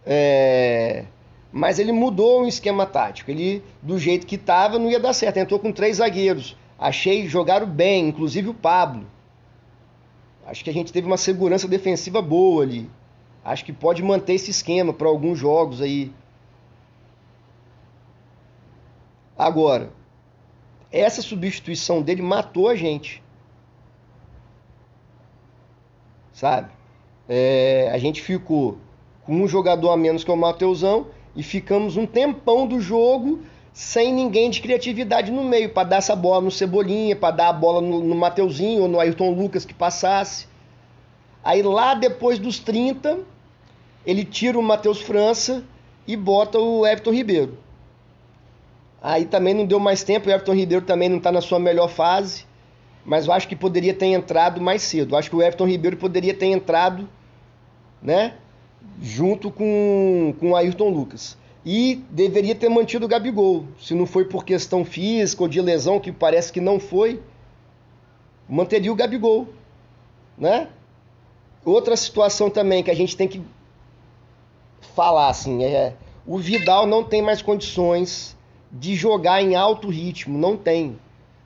É... 0.04 1.04
Mas 1.52 1.78
ele 1.78 1.92
mudou 1.92 2.42
o 2.42 2.48
esquema 2.48 2.86
tático. 2.86 3.30
Ele, 3.30 3.62
do 3.82 3.98
jeito 3.98 4.26
que 4.26 4.36
estava, 4.36 4.78
não 4.78 4.90
ia 4.90 4.98
dar 4.98 5.12
certo. 5.12 5.36
Entrou 5.36 5.60
com 5.60 5.72
três 5.72 5.98
zagueiros. 5.98 6.56
Achei 6.78 7.28
jogaram 7.28 7.66
bem, 7.66 8.08
inclusive 8.08 8.48
o 8.48 8.54
Pablo. 8.54 9.06
Acho 10.46 10.64
que 10.64 10.70
a 10.70 10.72
gente 10.72 10.92
teve 10.92 11.06
uma 11.06 11.16
segurança 11.16 11.68
defensiva 11.68 12.22
boa 12.22 12.62
ali. 12.62 12.90
Acho 13.44 13.64
que 13.64 13.72
pode 13.72 14.02
manter 14.02 14.34
esse 14.34 14.50
esquema 14.50 14.92
para 14.92 15.08
alguns 15.08 15.38
jogos 15.38 15.80
aí. 15.80 16.12
Agora, 19.36 19.90
essa 20.92 21.22
substituição 21.22 22.02
dele 22.02 22.22
matou 22.22 22.68
a 22.68 22.74
gente. 22.74 23.22
sabe? 26.40 26.70
É, 27.28 27.90
a 27.92 27.98
gente 27.98 28.22
ficou 28.22 28.78
com 29.24 29.42
um 29.42 29.46
jogador 29.46 29.90
a 29.90 29.96
menos 29.96 30.24
que 30.24 30.30
é 30.30 30.34
o 30.34 30.36
Mateusão 30.36 31.08
e 31.36 31.42
ficamos 31.42 31.98
um 31.98 32.06
tempão 32.06 32.66
do 32.66 32.80
jogo 32.80 33.40
sem 33.74 34.12
ninguém 34.12 34.48
de 34.48 34.62
criatividade 34.62 35.30
no 35.30 35.44
meio 35.44 35.68
para 35.68 35.88
dar 35.88 35.96
essa 35.96 36.16
bola 36.16 36.40
no 36.40 36.50
Cebolinha, 36.50 37.14
para 37.14 37.36
dar 37.36 37.48
a 37.48 37.52
bola 37.52 37.82
no, 37.82 38.00
no 38.00 38.14
Mateuzinho 38.14 38.82
ou 38.82 38.88
no 38.88 38.98
Ayrton 38.98 39.32
Lucas 39.32 39.66
que 39.66 39.74
passasse. 39.74 40.48
Aí 41.44 41.62
lá 41.62 41.94
depois 41.94 42.38
dos 42.38 42.58
30, 42.58 43.18
ele 44.06 44.24
tira 44.24 44.58
o 44.58 44.62
Matheus 44.62 45.00
França 45.02 45.62
e 46.06 46.16
bota 46.16 46.58
o 46.58 46.86
Everton 46.86 47.12
Ribeiro. 47.12 47.58
Aí 49.02 49.24
também 49.24 49.54
não 49.54 49.64
deu 49.64 49.80
mais 49.80 50.02
tempo, 50.02 50.28
o 50.28 50.30
Everton 50.30 50.54
Ribeiro 50.54 50.84
também 50.84 51.08
não 51.08 51.16
está 51.16 51.32
na 51.32 51.40
sua 51.40 51.58
melhor 51.58 51.88
fase, 51.88 52.44
mas 53.04 53.26
eu 53.26 53.32
acho 53.32 53.48
que 53.48 53.56
poderia 53.56 53.94
ter 53.94 54.06
entrado 54.06 54.60
mais 54.60 54.82
cedo. 54.82 55.14
Eu 55.14 55.18
acho 55.18 55.30
que 55.30 55.36
o 55.36 55.42
Everton 55.42 55.66
Ribeiro 55.66 55.96
poderia 55.96 56.34
ter 56.34 56.46
entrado, 56.46 57.08
né, 58.02 58.34
junto 59.00 59.50
com, 59.50 60.34
com 60.38 60.50
o 60.50 60.56
Ayrton 60.56 60.90
Lucas. 60.90 61.38
E 61.64 62.02
deveria 62.10 62.54
ter 62.54 62.68
mantido 62.68 63.06
o 63.06 63.08
Gabigol. 63.08 63.66
Se 63.78 63.94
não 63.94 64.06
foi 64.06 64.24
por 64.24 64.44
questão 64.44 64.84
física 64.84 65.42
ou 65.42 65.48
de 65.48 65.60
lesão, 65.60 66.00
que 66.00 66.12
parece 66.12 66.52
que 66.52 66.60
não 66.60 66.78
foi, 66.78 67.22
manteria 68.48 68.92
o 68.92 68.96
Gabigol, 68.96 69.48
né? 70.36 70.68
Outra 71.64 71.96
situação 71.96 72.48
também 72.48 72.82
que 72.82 72.90
a 72.90 72.96
gente 72.96 73.16
tem 73.16 73.28
que 73.28 73.42
falar 74.94 75.28
assim 75.28 75.62
é 75.64 75.94
o 76.26 76.38
Vidal 76.38 76.86
não 76.86 77.04
tem 77.04 77.20
mais 77.20 77.42
condições 77.42 78.36
de 78.70 78.94
jogar 78.94 79.42
em 79.42 79.56
alto 79.56 79.88
ritmo, 79.88 80.38
não 80.38 80.56
tem. 80.56 80.98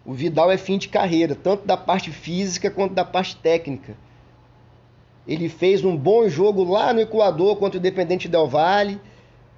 O 0.04 0.12
Vidal 0.12 0.50
é 0.50 0.58
fim 0.58 0.76
de 0.76 0.88
carreira, 0.88 1.34
tanto 1.34 1.66
da 1.66 1.76
parte 1.76 2.10
física 2.10 2.70
quanto 2.70 2.94
da 2.94 3.04
parte 3.04 3.36
técnica. 3.36 3.96
Ele 5.26 5.48
fez 5.48 5.82
um 5.82 5.96
bom 5.96 6.28
jogo 6.28 6.62
lá 6.64 6.92
no 6.92 7.00
Equador 7.00 7.56
contra 7.56 7.78
o 7.78 7.80
Independente 7.80 8.28
Del 8.28 8.46
Valle, 8.46 9.00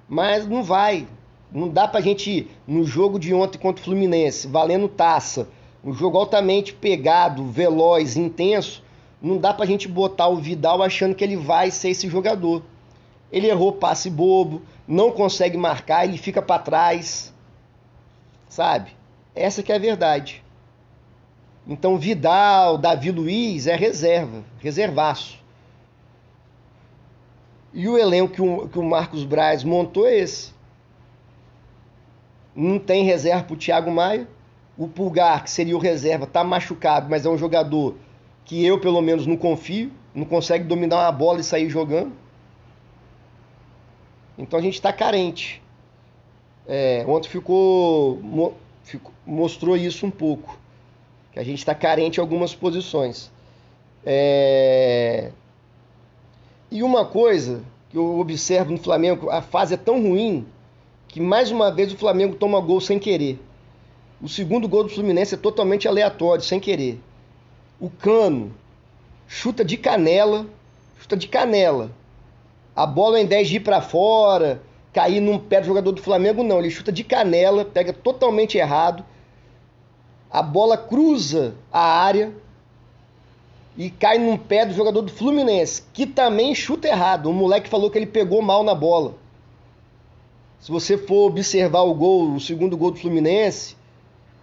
mas 0.07 0.47
não 0.47 0.63
vai. 0.63 1.05
Não 1.51 1.67
dá 1.67 1.87
pra 1.87 1.99
gente, 1.99 2.47
no 2.65 2.85
jogo 2.85 3.19
de 3.19 3.33
ontem 3.33 3.57
contra 3.57 3.81
o 3.81 3.83
Fluminense, 3.83 4.47
valendo 4.47 4.87
taça, 4.87 5.49
um 5.83 5.93
jogo 5.93 6.17
altamente 6.17 6.73
pegado, 6.73 7.45
veloz, 7.45 8.15
intenso, 8.15 8.83
não 9.21 9.37
dá 9.37 9.53
pra 9.53 9.65
gente 9.65 9.87
botar 9.87 10.27
o 10.27 10.37
Vidal 10.37 10.81
achando 10.81 11.15
que 11.15 11.23
ele 11.23 11.35
vai 11.35 11.71
ser 11.71 11.89
esse 11.89 12.07
jogador. 12.07 12.63
Ele 13.31 13.47
errou 13.47 13.73
passe 13.73 14.09
bobo, 14.09 14.61
não 14.87 15.11
consegue 15.11 15.57
marcar, 15.57 16.05
ele 16.05 16.17
fica 16.17 16.41
para 16.41 16.61
trás. 16.61 17.33
Sabe? 18.49 18.91
Essa 19.35 19.61
que 19.61 19.71
é 19.71 19.75
a 19.75 19.79
verdade. 19.79 20.43
Então 21.67 21.97
Vidal, 21.97 22.77
Davi 22.77 23.11
Luiz 23.11 23.67
é 23.67 23.75
reserva, 23.75 24.43
reservaço. 24.59 25.43
E 27.73 27.87
o 27.87 27.97
elenco 27.97 28.33
que 28.33 28.41
o, 28.41 28.67
que 28.69 28.79
o 28.79 28.83
Marcos 28.83 29.25
Braz 29.25 29.63
montou 29.63 30.07
é 30.07 30.17
esse. 30.17 30.53
Não 32.55 32.79
tem 32.79 33.03
reserva 33.03 33.43
para 33.43 33.53
o 33.53 33.57
Thiago 33.57 33.91
Maia. 33.91 34.27
O 34.77 34.87
Pulgar, 34.87 35.43
que 35.43 35.51
seria 35.51 35.75
o 35.75 35.79
reserva, 35.79 36.23
está 36.23 36.43
machucado, 36.43 37.07
mas 37.09 37.25
é 37.25 37.29
um 37.29 37.37
jogador 37.37 37.95
que 38.45 38.65
eu, 38.65 38.79
pelo 38.79 39.01
menos, 39.01 39.27
não 39.27 39.35
confio. 39.35 39.91
Não 40.15 40.25
consegue 40.25 40.63
dominar 40.63 41.03
uma 41.03 41.11
bola 41.11 41.39
e 41.39 41.43
sair 41.43 41.69
jogando. 41.69 42.13
Então 44.37 44.57
a 44.57 44.61
gente 44.61 44.75
está 44.75 44.93
carente. 44.93 45.61
É, 46.67 47.05
ontem 47.07 47.29
ficou, 47.29 48.17
mo, 48.21 48.53
ficou, 48.83 49.13
mostrou 49.25 49.77
isso 49.77 50.05
um 50.05 50.11
pouco, 50.11 50.59
que 51.31 51.39
a 51.39 51.43
gente 51.43 51.59
está 51.59 51.73
carente 51.73 52.19
em 52.19 52.21
algumas 52.21 52.53
posições. 52.53 53.31
É, 54.05 55.31
e 56.69 56.83
uma 56.83 57.05
coisa 57.05 57.63
que 57.89 57.97
eu 57.97 58.19
observo 58.19 58.71
no 58.71 58.77
Flamengo, 58.77 59.29
a 59.29 59.41
fase 59.41 59.75
é 59.75 59.77
tão 59.77 60.01
ruim 60.01 60.45
que 61.07 61.21
mais 61.21 61.49
uma 61.49 61.71
vez 61.71 61.93
o 61.93 61.97
Flamengo 61.97 62.35
toma 62.35 62.59
gol 62.59 62.81
sem 62.81 62.99
querer. 62.99 63.39
O 64.21 64.27
segundo 64.27 64.67
gol 64.67 64.83
do 64.83 64.89
Fluminense 64.89 65.35
é 65.35 65.37
totalmente 65.37 65.87
aleatório, 65.87 66.43
sem 66.43 66.59
querer. 66.59 66.99
O 67.79 67.89
Cano 67.89 68.53
chuta 69.27 69.63
de 69.63 69.77
canela, 69.77 70.45
chuta 70.99 71.15
de 71.15 71.27
canela. 71.27 71.91
A 72.75 72.85
bola, 72.85 73.17
ao 73.17 73.23
invés 73.23 73.47
de 73.47 73.57
ir 73.57 73.59
para 73.61 73.81
fora, 73.81 74.61
cair 74.97 75.21
num 75.21 75.37
pé 75.37 75.61
do 75.61 75.67
jogador 75.67 75.91
do 75.91 76.01
Flamengo, 76.01 76.41
não. 76.41 76.57
Ele 76.57 76.71
chuta 76.71 76.91
de 76.91 77.03
canela, 77.03 77.63
pega 77.63 77.93
totalmente 77.93 78.57
errado. 78.57 79.05
A 80.31 80.41
bola 80.41 80.75
cruza 80.75 81.53
a 81.71 81.79
área 81.79 82.33
e 83.77 83.91
cai 83.91 84.17
num 84.17 84.35
pé 84.35 84.65
do 84.65 84.73
jogador 84.73 85.03
do 85.03 85.11
Fluminense, 85.11 85.83
que 85.93 86.07
também 86.07 86.55
chuta 86.55 86.87
errado. 86.87 87.27
O 87.27 87.33
moleque 87.33 87.69
falou 87.69 87.91
que 87.91 87.99
ele 87.99 88.07
pegou 88.07 88.41
mal 88.41 88.63
na 88.63 88.73
bola. 88.73 89.13
Se 90.59 90.71
você 90.71 90.97
for 90.97 91.27
observar 91.27 91.81
o 91.81 91.93
gol, 91.93 92.33
o 92.33 92.39
segundo 92.39 92.75
gol 92.75 92.89
do 92.89 92.99
Fluminense, 92.99 93.77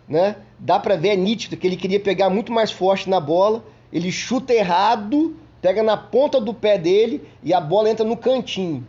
né? 0.08 0.36
Dá 0.56 0.78
para 0.78 0.94
ver 0.94 1.08
é 1.08 1.16
nítido 1.16 1.56
que 1.56 1.66
ele 1.66 1.76
queria 1.76 1.98
pegar 1.98 2.30
muito 2.30 2.52
mais 2.52 2.70
forte 2.70 3.10
na 3.10 3.18
bola, 3.18 3.64
ele 3.92 4.12
chuta 4.12 4.54
errado 4.54 5.34
pega 5.64 5.82
na 5.82 5.96
ponta 5.96 6.38
do 6.38 6.52
pé 6.52 6.76
dele 6.76 7.26
e 7.42 7.54
a 7.54 7.58
bola 7.58 7.88
entra 7.88 8.04
no 8.04 8.18
cantinho. 8.18 8.86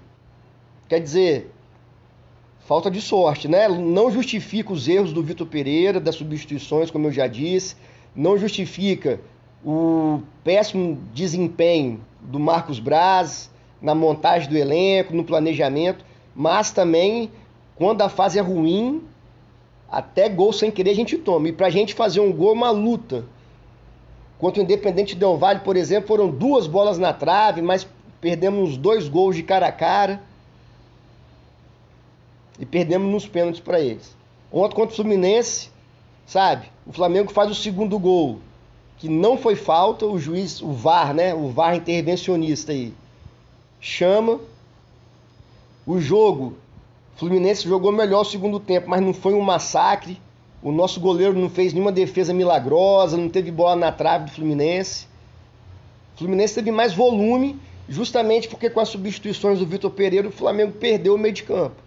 Quer 0.90 1.00
dizer, 1.00 1.55
falta 2.66 2.90
de 2.92 3.00
sorte, 3.00 3.48
né? 3.48 3.68
Não 3.68 4.12
justifica 4.12 4.74
os 4.74 4.88
erros 4.88 5.14
do 5.14 5.24
Vitor 5.24 5.48
Pereira, 5.48 6.00
das 6.00 6.16
substituições, 6.16 6.92
como 6.92 7.08
eu 7.08 7.12
já 7.12 7.28
disse, 7.28 7.76
não 8.16 8.38
justifica 8.38 9.20
o 9.64 10.22
péssimo 10.44 11.00
desempenho 11.14 12.02
do 12.22 12.40
Marcos 12.40 12.80
Braz 12.80 13.50
na 13.82 13.94
montagem 13.94 14.50
do 14.50 14.58
elenco, 14.58 15.16
no 15.16 15.24
planejamento, 15.24 16.04
mas 16.36 16.72
também 16.72 17.32
quando 17.76 18.02
a 18.02 18.10
fase 18.10 18.40
é 18.40 18.42
ruim, 18.42 19.04
até 19.92 20.28
gol 20.28 20.52
sem 20.52 20.72
querer 20.72 20.92
a 20.92 20.96
gente 20.96 21.18
toma. 21.18 21.50
E 21.50 21.54
pra 21.54 21.70
gente 21.70 21.94
fazer 21.94 22.20
um 22.20 22.32
gol 22.32 22.50
é 22.50 22.54
uma 22.54 22.72
luta. 22.72 23.26
Contra 24.40 24.62
o 24.62 24.64
Independente 24.64 25.16
Del 25.16 25.38
Vale, 25.38 25.60
por 25.60 25.78
exemplo, 25.78 26.08
foram 26.08 26.30
duas 26.30 26.68
bolas 26.68 26.98
na 26.98 27.14
trave, 27.14 27.62
mas 27.62 27.88
perdemos 28.20 28.76
dois 28.76 29.08
gols 29.08 29.36
de 29.36 29.44
cara 29.44 29.68
a 29.68 29.72
cara. 29.72 30.22
E 32.60 32.66
perdemos 32.66 33.12
nos 33.12 33.28
pênaltis 33.28 33.60
para 33.60 33.80
eles. 33.80 34.16
Ontem 34.52 34.76
contra 34.76 34.94
o 34.94 34.96
Fluminense, 34.96 35.70
sabe? 36.26 36.68
O 36.86 36.94
Flamengo 36.94 37.32
faz 37.32 37.52
o 37.52 37.56
segundo 37.56 38.00
gol, 38.00 38.40
que 38.98 39.10
não 39.10 39.38
foi 39.38 39.56
falta, 39.56 40.06
o 40.06 40.18
juiz, 40.18 40.62
o 40.62 40.72
VAR, 40.72 41.14
né? 41.14 41.34
O 41.34 41.50
VAR 41.50 41.76
intervencionista 41.76 42.72
aí, 42.72 42.94
chama. 43.80 44.40
O 45.86 46.00
jogo, 46.00 46.56
o 47.16 47.20
Fluminense 47.20 47.68
jogou 47.68 47.92
melhor 47.92 48.22
o 48.22 48.26
segundo 48.26 48.60
tempo, 48.60 48.90
mas 48.90 49.02
não 49.02 49.14
foi 49.14 49.34
um 49.34 49.42
massacre. 49.42 50.20
O 50.64 50.72
nosso 50.72 51.00
goleiro 51.00 51.38
não 51.38 51.50
fez 51.50 51.74
nenhuma 51.74 51.92
defesa 51.92 52.34
milagrosa, 52.34 53.18
não 53.18 53.30
teve 53.30 53.52
bola 53.52 53.76
na 53.76 53.92
trave 53.92 54.26
do 54.26 54.32
Fluminense. 54.32 55.06
O 56.16 56.20
Fluminense 56.20 56.56
teve 56.56 56.72
mais 56.72 56.94
volume, 56.94 57.60
justamente 57.88 58.48
porque 58.48 58.70
com 58.70 58.80
as 58.80 58.90
substituições 58.90 59.60
do 59.60 59.66
Vitor 59.66 59.92
Pereira, 59.92 60.28
o 60.28 60.32
Flamengo 60.32 60.72
perdeu 60.72 61.14
o 61.14 61.18
meio 61.18 61.34
de 61.34 61.44
campo. 61.44 61.85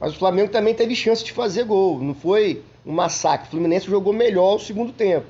Mas 0.00 0.14
o 0.14 0.18
Flamengo 0.18 0.50
também 0.50 0.74
teve 0.74 0.94
chance 0.94 1.24
de 1.24 1.32
fazer 1.32 1.64
gol, 1.64 1.98
não 1.98 2.14
foi 2.14 2.62
um 2.86 2.92
massacre. 2.92 3.48
O 3.48 3.50
Fluminense 3.50 3.86
jogou 3.86 4.12
melhor 4.12 4.56
o 4.56 4.60
segundo 4.60 4.92
tempo. 4.92 5.26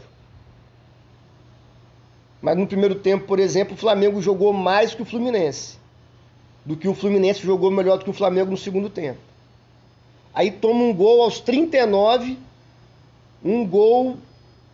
Mas 2.40 2.57
no 2.57 2.66
primeiro 2.66 2.94
tempo, 2.96 3.26
por 3.26 3.38
exemplo, 3.38 3.74
o 3.74 3.76
Flamengo 3.76 4.20
jogou 4.20 4.52
mais 4.52 4.94
que 4.94 5.02
o 5.02 5.07
Fluminense. 5.07 5.78
Do 6.64 6.76
que 6.76 6.87
o 6.87 6.94
Fluminense 6.94 7.40
jogou 7.40 7.70
melhor 7.70 7.98
do 7.98 8.04
que 8.04 8.11
o 8.11 8.14
Flamengo 8.14 8.50
no 8.50 8.57
segundo 8.57 8.90
tempo. 8.90 9.18
Aí 10.35 10.50
toma 10.50 10.85
um 10.85 10.94
gol 10.94 11.22
aos 11.22 11.40
39, 11.40 12.38
um 13.42 13.66
gol, 13.66 14.18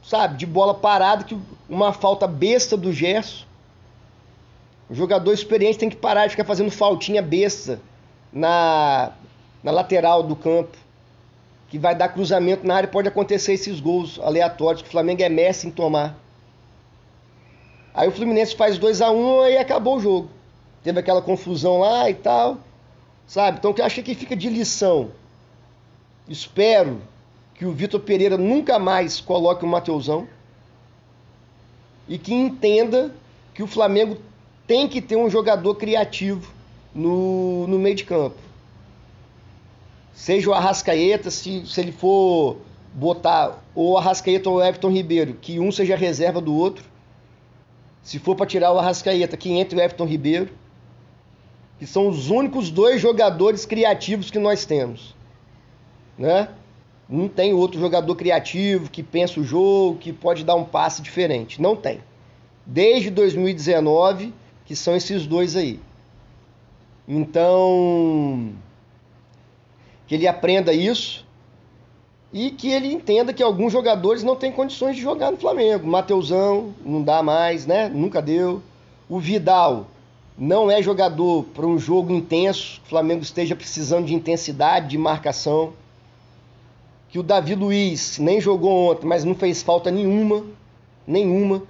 sabe, 0.03 0.37
de 0.37 0.45
bola 0.45 0.75
parada, 0.75 1.25
que 1.25 1.39
uma 1.69 1.93
falta 1.93 2.27
besta 2.27 2.77
do 2.77 2.93
Gerson. 2.93 3.45
O 4.91 4.95
jogador 4.95 5.33
experiente 5.33 5.79
tem 5.79 5.89
que 5.89 5.97
parar 5.97 6.27
de 6.27 6.33
ficar 6.33 6.45
fazendo 6.45 6.71
faltinha 6.71 7.23
besta 7.23 7.81
na, 8.31 9.13
na 9.65 9.73
lateral 9.73 10.23
do 10.23 10.37
campo. 10.37 10.79
Que 11.69 11.79
vai 11.79 11.97
dar 11.97 12.11
cruzamento 12.11 12.65
na 12.65 12.77
área 12.77 12.89
pode 12.89 13.09
acontecer 13.09 13.55
esses 13.55 13.81
gols 13.81 14.21
aleatórios 14.21 14.83
que 14.83 14.89
o 14.89 14.93
Flamengo 14.93 15.23
é 15.23 15.29
mestre 15.29 15.67
em 15.67 15.73
tomar. 15.73 16.17
Aí 17.93 18.07
o 18.07 18.13
Fluminense 18.13 18.55
faz 18.55 18.79
2 18.79 19.01
a 19.01 19.11
1 19.11 19.17
um, 19.17 19.47
e 19.47 19.57
acabou 19.57 19.97
o 19.97 20.01
jogo. 20.01 20.31
Teve 20.85 21.01
aquela 21.01 21.21
confusão 21.21 21.81
lá 21.81 22.09
e 22.09 22.15
tal. 22.15 22.59
Sabe? 23.27 23.59
Então 23.59 23.73
que 23.73 23.81
eu 23.81 23.85
acho 23.85 24.01
que 24.03 24.15
fica 24.15 24.37
de 24.37 24.49
lição 24.49 25.11
Espero 26.29 27.03
que 27.55 27.67
o 27.67 27.73
Vitor 27.73 28.01
Pereira 28.01 28.39
nunca 28.39 28.79
mais 28.79 29.21
coloque 29.21 29.65
o 29.65 29.69
Mateusão 29.69 30.27
e 32.09 32.19
que 32.19 32.33
entenda 32.33 33.15
que 33.53 33.63
o 33.63 33.67
Flamengo 33.67 34.17
tem 34.67 34.89
que 34.89 35.03
ter 35.03 35.17
um 35.17 35.29
jogador 35.29 35.75
criativo 35.75 36.51
no, 36.95 37.67
no 37.67 37.79
meio 37.79 37.95
de 37.95 38.05
campo. 38.05 38.37
Seja 40.15 40.49
o 40.49 40.55
Arrascaeta, 40.55 41.29
se, 41.29 41.67
se 41.67 41.81
ele 41.81 41.91
for 41.91 42.59
botar 42.95 43.63
ou 43.75 43.99
Arrascaeta 43.99 44.49
ou 44.49 44.65
Everton 44.65 44.91
Ribeiro, 44.91 45.35
que 45.35 45.59
um 45.59 45.73
seja 45.73 45.97
reserva 45.97 46.41
do 46.41 46.55
outro. 46.55 46.85
Se 48.01 48.21
for 48.21 48.37
para 48.37 48.47
tirar 48.47 48.73
o 48.73 48.79
Arrascaeta, 48.79 49.37
que 49.37 49.51
entre 49.51 49.77
o 49.77 49.83
Everton 49.83 50.07
Ribeiro, 50.07 50.51
que 51.79 51.87
são 51.87 52.09
os 52.09 52.31
únicos 52.31 52.71
dois 52.71 53.01
jogadores 53.01 53.67
criativos 53.67 54.31
que 54.31 54.39
nós 54.39 54.65
temos, 54.65 55.17
né? 56.17 56.49
Não 57.09 57.29
tem 57.29 57.53
outro 57.53 57.81
jogador 57.81 58.15
criativo 58.15 58.89
que 58.89 59.03
pensa 59.03 59.41
o 59.41 59.45
jogo, 59.45 59.99
que 59.99 60.13
pode 60.13 60.45
dar 60.45 60.55
um 60.55 60.65
passe 60.65 61.03
diferente. 61.03 61.61
Não 61.61 61.77
tem. 61.77 62.01
Desde 62.65 63.11
2019, 63.11 64.33
que 64.65 64.75
são 64.75 64.97
esses 64.97 65.27
dois 65.27 65.57
aí. 65.57 65.81
Então, 67.07 68.55
que 70.07 70.15
ele 70.15 70.27
aprenda 70.27 70.73
isso 70.73 71.25
e 72.33 72.51
que 72.51 72.69
ele 72.69 72.93
entenda 72.93 73.33
que 73.33 73.43
alguns 73.43 73.73
jogadores 73.73 74.23
não 74.23 74.35
têm 74.35 74.51
condições 74.51 74.97
de 74.97 75.03
jogar 75.03 75.31
no 75.31 75.37
Flamengo. 75.37 75.87
Mateusão 75.87 76.75
não 76.85 77.01
dá 77.01 77.23
mais, 77.23 77.65
né? 77.65 77.89
Nunca 77.89 78.21
deu. 78.21 78.61
O 79.09 79.21
Vidal 79.21 79.87
não 80.37 80.69
é 80.69 80.83
jogador 80.83 81.45
para 81.55 81.65
um 81.65 81.79
jogo 81.79 82.13
intenso. 82.13 82.81
O 82.85 82.89
Flamengo 82.89 83.23
esteja 83.23 83.55
precisando 83.55 84.07
de 84.07 84.15
intensidade, 84.15 84.89
de 84.89 84.99
marcação. 84.99 85.73
Que 87.09 87.21
o 87.21 87.23
Davi 87.23 87.55
Luiz 87.55 88.19
nem 88.19 88.41
jogou 88.41 88.91
ontem, 88.91 89.07
mas 89.07 89.23
não 89.23 89.37
fez 89.37 89.63
falta 89.63 89.89
nenhuma, 89.91 90.45
nenhuma. 91.07 91.63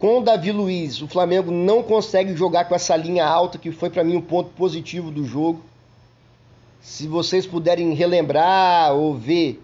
Com 0.00 0.18
o 0.18 0.22
Davi 0.22 0.50
Luiz, 0.50 1.00
o 1.00 1.06
Flamengo 1.06 1.52
não 1.52 1.84
consegue 1.84 2.34
jogar 2.34 2.64
com 2.64 2.74
essa 2.74 2.96
linha 2.96 3.24
alta, 3.24 3.58
que 3.58 3.70
foi 3.70 3.90
para 3.90 4.02
mim 4.02 4.16
um 4.16 4.20
ponto 4.20 4.50
positivo 4.50 5.12
do 5.12 5.24
jogo. 5.24 5.62
Se 6.80 7.06
vocês 7.06 7.46
puderem 7.46 7.92
relembrar 7.92 8.94
ou 8.94 9.14
ver 9.14 9.62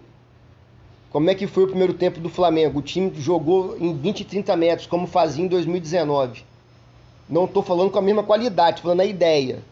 como 1.09 1.29
é 1.29 1.35
que 1.35 1.47
foi 1.47 1.63
o 1.63 1.67
primeiro 1.67 1.93
tempo 1.93 2.19
do 2.19 2.29
Flamengo, 2.29 2.79
o 2.79 2.81
time 2.81 3.11
jogou 3.19 3.75
em 3.79 3.95
20 3.95 4.21
e 4.21 4.25
30 4.25 4.55
metros, 4.55 4.87
como 4.87 5.07
fazia 5.07 5.43
em 5.43 5.47
2019. 5.47 6.43
Não 7.27 7.45
estou 7.45 7.63
falando 7.63 7.89
com 7.89 7.97
a 7.97 8.01
mesma 8.01 8.23
qualidade, 8.23 8.81
falando 8.81 9.01
a 9.01 9.05
ideia. 9.05 9.63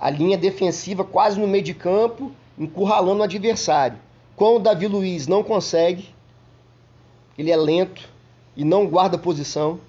A 0.00 0.08
linha 0.08 0.38
defensiva 0.38 1.04
quase 1.04 1.40
no 1.40 1.48
meio 1.48 1.64
de 1.64 1.74
campo, 1.74 2.30
encurralando 2.56 3.20
o 3.20 3.24
adversário. 3.24 3.98
Com 4.36 4.56
o 4.56 4.58
Davi 4.60 4.86
Luiz 4.86 5.26
não 5.26 5.42
consegue, 5.42 6.08
ele 7.36 7.50
é 7.50 7.56
lento 7.56 8.08
e 8.54 8.64
não 8.64 8.86
guarda 8.86 9.18
posição, 9.18 9.80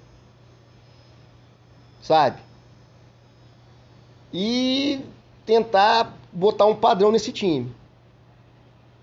sabe? 2.02 2.40
E 4.32 5.00
tentar 5.46 6.17
botar 6.32 6.66
um 6.66 6.74
padrão 6.74 7.10
nesse 7.10 7.32
time. 7.32 7.70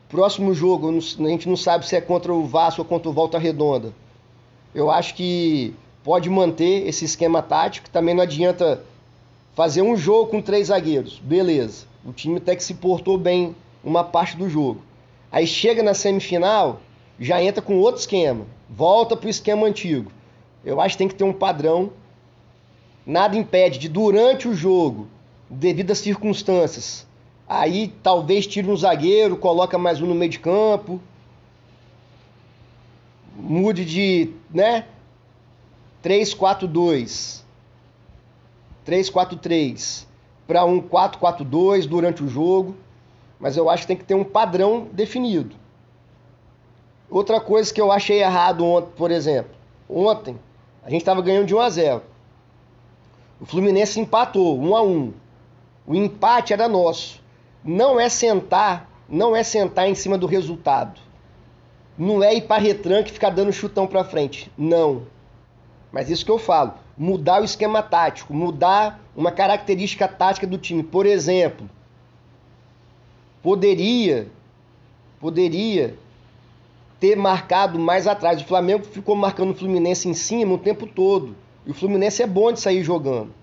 Próximo 0.09 0.53
jogo, 0.53 0.89
a 0.89 1.27
gente 1.29 1.49
não 1.49 1.57
sabe 1.57 1.87
se 1.87 1.95
é 1.95 2.01
contra 2.01 2.33
o 2.33 2.45
Vasco 2.45 2.81
ou 2.81 2.85
contra 2.87 3.09
o 3.09 3.13
Volta 3.13 3.37
Redonda. 3.39 3.93
Eu 4.73 4.91
acho 4.91 5.15
que 5.15 5.73
pode 6.03 6.29
manter 6.29 6.87
esse 6.87 7.05
esquema 7.05 7.41
tático. 7.41 7.89
Também 7.89 8.13
não 8.13 8.23
adianta 8.23 8.83
fazer 9.55 9.81
um 9.81 9.97
jogo 9.97 10.29
com 10.29 10.41
três 10.41 10.67
zagueiros. 10.67 11.19
Beleza. 11.19 11.87
O 12.05 12.13
time 12.13 12.37
até 12.37 12.55
que 12.55 12.63
se 12.63 12.75
portou 12.75 13.17
bem 13.17 13.55
uma 13.83 14.03
parte 14.03 14.37
do 14.37 14.47
jogo. 14.47 14.81
Aí 15.31 15.47
chega 15.47 15.81
na 15.81 15.93
semifinal, 15.93 16.79
já 17.19 17.41
entra 17.41 17.61
com 17.61 17.79
outro 17.79 17.99
esquema. 17.99 18.45
Volta 18.69 19.17
para 19.17 19.27
o 19.27 19.29
esquema 19.29 19.65
antigo. 19.65 20.11
Eu 20.63 20.79
acho 20.79 20.95
que 20.95 20.99
tem 20.99 21.07
que 21.07 21.15
ter 21.15 21.23
um 21.23 21.33
padrão. 21.33 21.91
Nada 23.05 23.35
impede 23.35 23.79
de, 23.79 23.89
durante 23.89 24.47
o 24.47 24.55
jogo, 24.55 25.07
devido 25.49 25.91
às 25.91 25.99
circunstâncias, 25.99 27.04
aí 27.47 27.93
talvez 28.01 28.47
tire 28.47 28.69
um 28.69 28.75
zagueiro, 28.75 29.37
coloca 29.37 29.77
mais 29.77 30.01
um 30.01 30.07
no 30.07 30.15
meio 30.15 30.31
de 30.31 30.39
campo, 30.39 30.99
mude 33.35 33.85
de, 33.85 34.31
né? 34.49 34.85
3-4-2, 36.03 37.41
3-4-3 38.85 40.05
para 40.47 40.63
um 40.65 40.79
4-4-2 40.79 41.87
durante 41.87 42.23
o 42.23 42.27
jogo, 42.27 42.75
mas 43.39 43.57
eu 43.57 43.69
acho 43.69 43.83
que 43.83 43.87
tem 43.87 43.97
que 43.97 44.03
ter 44.03 44.15
um 44.15 44.23
padrão 44.23 44.87
definido. 44.91 45.55
Outra 47.09 47.39
coisa 47.39 47.73
que 47.73 47.81
eu 47.81 47.91
achei 47.91 48.21
errado 48.21 48.65
ontem, 48.65 48.91
por 48.95 49.11
exemplo, 49.11 49.51
ontem 49.89 50.37
a 50.83 50.89
gente 50.89 51.01
estava 51.01 51.21
ganhando 51.21 51.47
de 51.47 51.55
1 51.55 51.59
a 51.59 51.69
0. 51.69 52.01
O 53.39 53.45
Fluminense 53.45 53.99
empatou 53.99 54.59
1 54.59 54.75
a 54.75 54.81
1. 54.83 55.13
O 55.87 55.95
empate 55.95 56.53
era 56.53 56.67
nosso. 56.67 57.21
Não 57.65 57.99
é 57.99 58.07
sentar, 58.09 58.87
não 59.09 59.35
é 59.35 59.41
sentar 59.41 59.89
em 59.89 59.95
cima 59.95 60.19
do 60.19 60.27
resultado. 60.27 61.01
Não 61.97 62.23
é 62.23 62.35
ir 62.35 62.41
para 62.41 62.61
retranque 62.61 63.09
e 63.09 63.13
ficar 63.13 63.31
dando 63.31 63.51
chutão 63.51 63.87
para 63.87 64.03
frente. 64.03 64.51
Não. 64.55 65.07
Mas 65.91 66.09
isso 66.09 66.23
que 66.23 66.29
eu 66.29 66.37
falo, 66.37 66.73
mudar 66.95 67.41
o 67.41 67.45
esquema 67.45 67.81
tático, 67.81 68.33
mudar 68.33 68.99
uma 69.15 69.31
característica 69.31 70.07
tática 70.07 70.45
do 70.45 70.59
time. 70.59 70.83
Por 70.83 71.07
exemplo, 71.07 71.67
poderia 73.41 74.27
poderia 75.19 75.97
ter 76.99 77.15
marcado 77.15 77.79
mais 77.79 78.05
atrás. 78.05 78.41
O 78.41 78.45
Flamengo 78.45 78.83
ficou 78.83 79.15
marcando 79.15 79.51
o 79.51 79.55
Fluminense 79.55 80.07
em 80.07 80.13
cima 80.13 80.53
o 80.53 80.59
tempo 80.59 80.85
todo. 80.85 81.35
E 81.65 81.71
o 81.71 81.73
Fluminense 81.73 82.21
é 82.21 82.27
bom 82.27 82.51
de 82.51 82.59
sair 82.59 82.83
jogando. 82.83 83.33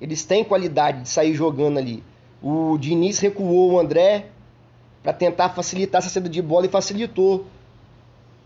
Eles 0.00 0.24
têm 0.24 0.44
qualidade 0.44 1.02
de 1.02 1.08
sair 1.08 1.34
jogando 1.34 1.78
ali. 1.78 2.02
O 2.44 2.76
Diniz 2.76 3.18
recuou 3.20 3.72
o 3.72 3.80
André 3.80 4.26
para 5.02 5.12
tentar 5.12 5.48
facilitar 5.50 6.00
essa 6.00 6.10
saída 6.10 6.28
de 6.28 6.42
bola 6.42 6.66
e 6.66 6.68
facilitou. 6.68 7.36
O 7.36 7.44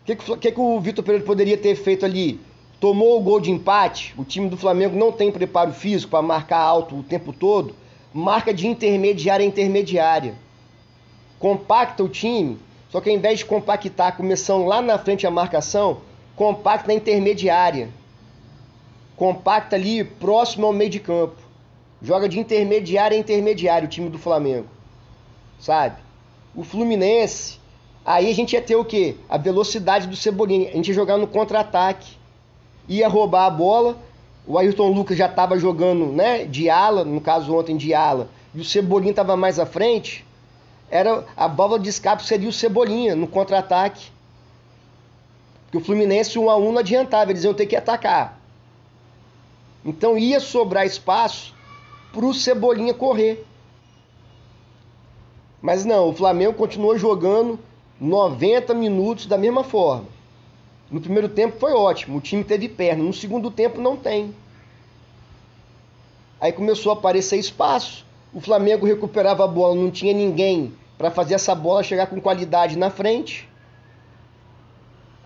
que, 0.05 0.15
que, 0.15 0.53
que 0.53 0.61
o 0.61 0.81
Vitor 0.81 1.05
Pereira 1.05 1.27
poderia 1.27 1.59
ter 1.59 1.75
feito 1.75 2.07
ali? 2.07 2.41
tomou 2.81 3.19
o 3.19 3.21
gol 3.21 3.41
de 3.41 3.51
empate, 3.51 4.15
o 4.17 4.25
time 4.25 4.49
do 4.49 4.57
Flamengo 4.57 4.97
não 4.97 5.11
tem 5.11 5.33
preparo 5.33 5.73
físico 5.73 6.11
para 6.11 6.23
marcar 6.23 6.61
alto 6.61 6.97
o 6.97 7.03
tempo 7.03 7.33
todo, 7.33 7.75
marca 8.13 8.55
de 8.55 8.67
intermediária 8.67 9.45
a 9.45 9.49
intermediária. 9.49 10.35
Compacta 11.39 12.03
o 12.03 12.09
time, 12.09 12.59
só 12.91 13.01
que 13.01 13.11
ao 13.11 13.17
invés 13.17 13.41
de 13.41 13.45
compactar, 13.45 14.17
começando 14.17 14.65
lá 14.65 14.81
na 14.81 14.99
frente 14.99 15.27
a 15.27 15.31
marcação, 15.31 15.99
compacta 16.37 16.89
na 16.89 16.95
intermediária. 16.95 17.89
Compacta 19.17 19.75
ali 19.77 20.05
próximo 20.05 20.67
ao 20.67 20.73
meio 20.73 20.91
de 20.91 21.01
campo. 21.01 21.37
Joga 22.01 22.29
de 22.29 22.39
intermediária 22.39 23.17
a 23.17 23.21
intermediária 23.21 23.87
o 23.87 23.91
time 23.91 24.09
do 24.09 24.19
Flamengo. 24.19 24.69
Sabe? 25.59 25.97
O 26.55 26.63
Fluminense, 26.63 27.59
aí 28.05 28.31
a 28.31 28.35
gente 28.35 28.53
ia 28.53 28.63
ter 28.63 28.77
o 28.77 28.85
quê? 28.85 29.17
A 29.29 29.37
velocidade 29.37 30.07
do 30.07 30.17
Cebolinha. 30.17 30.71
A 30.71 30.73
gente 30.73 30.89
ia 30.89 30.95
jogar 30.95 31.17
no 31.17 31.27
contra-ataque 31.27 32.19
ia 32.89 33.09
roubar 33.09 33.47
a 33.47 33.51
bola. 33.51 33.99
O 34.47 34.57
Ayrton 34.59 34.89
Lucas 34.91 35.19
já 35.19 35.27
estava 35.27 35.59
jogando 35.59 36.07
né, 36.07 36.45
de 36.45 36.71
ala, 36.71 37.05
no 37.05 37.21
caso 37.21 37.55
ontem 37.55 37.77
de 37.77 37.93
ala, 37.93 38.31
e 38.55 38.61
o 38.61 38.65
Cebolinha 38.65 39.11
estava 39.11 39.37
mais 39.37 39.59
à 39.59 39.67
frente. 39.67 40.25
Era 40.91 41.27
a 41.37 41.47
válvula 41.47 41.79
de 41.79 41.91
escape 41.91 42.25
seria 42.25 42.49
o 42.49 42.53
Cebolinha 42.53 43.15
no 43.15 43.27
contra-ataque. 43.27 44.11
Porque 45.65 45.77
o 45.77 45.85
Fluminense 45.85 46.39
1 46.39 46.49
a 46.49 46.57
1 46.57 46.73
não 46.73 46.79
adiantava, 46.79 47.31
eles 47.31 47.45
iam 47.45 47.53
ter 47.53 47.67
que 47.67 47.77
atacar. 47.77 48.41
Então 49.85 50.17
ia 50.17 50.41
sobrar 50.41 50.87
espaço 50.87 51.55
para 52.13 52.25
o 52.25 52.35
Cebolinha 52.35 52.95
correr. 52.95 53.45
Mas 55.61 55.85
não, 55.85 56.09
o 56.09 56.15
Flamengo 56.15 56.55
continuou 56.55 56.97
jogando 56.97 57.59
90 58.01 58.75
minutos 58.75 59.27
da 59.27 59.37
mesma 59.37 59.65
forma. 59.65 60.07
No 60.91 61.01
primeiro 61.01 61.29
tempo 61.29 61.59
foi 61.59 61.73
ótimo, 61.73 62.19
o 62.19 62.21
time 62.21 62.45
teve 62.45 62.69
perna. 62.69 63.03
No 63.03 63.13
segundo 63.13 63.51
tempo 63.51 63.81
não 63.81 63.97
tem. 63.97 64.35
Aí 66.41 66.53
começou 66.53 66.93
a 66.93 66.95
aparecer 66.95 67.37
espaço. 67.37 68.07
O 68.33 68.41
Flamengo 68.41 68.87
recuperava 68.87 69.45
a 69.45 69.49
bola, 69.49 69.75
não 69.75 69.91
tinha 69.91 70.15
ninguém 70.15 70.73
para 70.97 71.11
fazer 71.11 71.35
essa 71.35 71.55
bola 71.55 71.83
chegar 71.83 72.07
com 72.07 72.21
qualidade 72.21 72.79
na 72.79 72.91
frente. 72.91 73.49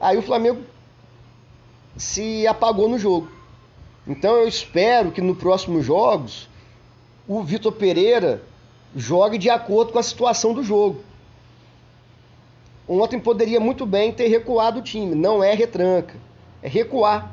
Aí 0.01 0.17
o 0.17 0.23
Flamengo 0.23 0.63
se 1.97 2.47
apagou 2.47 2.89
no 2.89 2.99
jogo. 2.99 3.31
Então 4.07 4.37
eu 4.37 4.49
espero 4.49 5.13
que 5.13 5.21
nos 5.21 5.39
próximos 5.39 5.85
jogos 5.85 6.49
o 7.27 7.43
Vitor 7.43 7.73
Pereira 7.73 8.43
jogue 8.95 9.39
de 9.39 9.49
acordo 9.49 9.93
com 9.93 9.99
a 9.99 10.03
situação 10.03 10.53
do 10.53 10.63
jogo. 10.63 11.01
Ontem 12.89 13.19
poderia 13.19 13.61
muito 13.61 13.87
bem 13.87 14.13
ter 14.13 14.27
recuado 14.27 14.81
o 14.81 14.83
time. 14.83 15.15
Não 15.15 15.43
é 15.43 15.55
retranca, 15.55 16.15
é 16.63 16.69
recuar. 16.69 17.33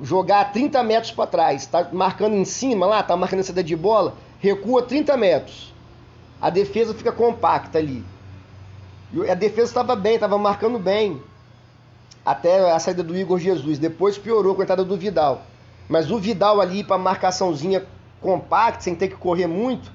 Jogar 0.00 0.52
30 0.52 0.82
metros 0.82 1.12
para 1.12 1.26
trás, 1.26 1.66
tá 1.66 1.90
marcando 1.92 2.34
em 2.34 2.44
cima 2.44 2.86
lá, 2.86 3.02
tá 3.02 3.14
marcando 3.16 3.40
essa 3.40 3.62
de 3.62 3.76
bola, 3.76 4.16
recua 4.38 4.82
30 4.82 5.14
metros. 5.16 5.74
A 6.40 6.48
defesa 6.48 6.94
fica 6.94 7.12
compacta 7.12 7.76
ali. 7.76 8.02
E 9.12 9.28
a 9.28 9.34
defesa 9.34 9.68
estava 9.68 9.94
bem, 9.94 10.14
estava 10.14 10.38
marcando 10.38 10.78
bem. 10.78 11.20
Até 12.24 12.70
a 12.70 12.78
saída 12.78 13.02
do 13.02 13.16
Igor 13.16 13.38
Jesus. 13.38 13.78
Depois 13.78 14.16
piorou 14.16 14.54
com 14.54 14.62
a 14.62 14.64
entrada 14.64 14.84
do 14.84 14.96
Vidal. 14.96 15.42
Mas 15.86 16.10
o 16.10 16.18
Vidal 16.18 16.60
ali 16.60 16.82
para 16.82 16.96
marcaçãozinha 16.96 17.84
compacta, 18.20 18.82
sem 18.82 18.94
ter 18.94 19.08
que 19.08 19.16
correr 19.16 19.46
muito, 19.46 19.92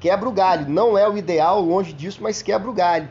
quebra 0.00 0.28
o 0.28 0.32
galho. 0.32 0.68
Não 0.68 0.96
é 0.96 1.08
o 1.08 1.16
ideal, 1.16 1.60
longe 1.60 1.92
disso, 1.92 2.20
mas 2.22 2.42
quebra 2.42 2.70
o 2.70 2.72
galho. 2.72 3.08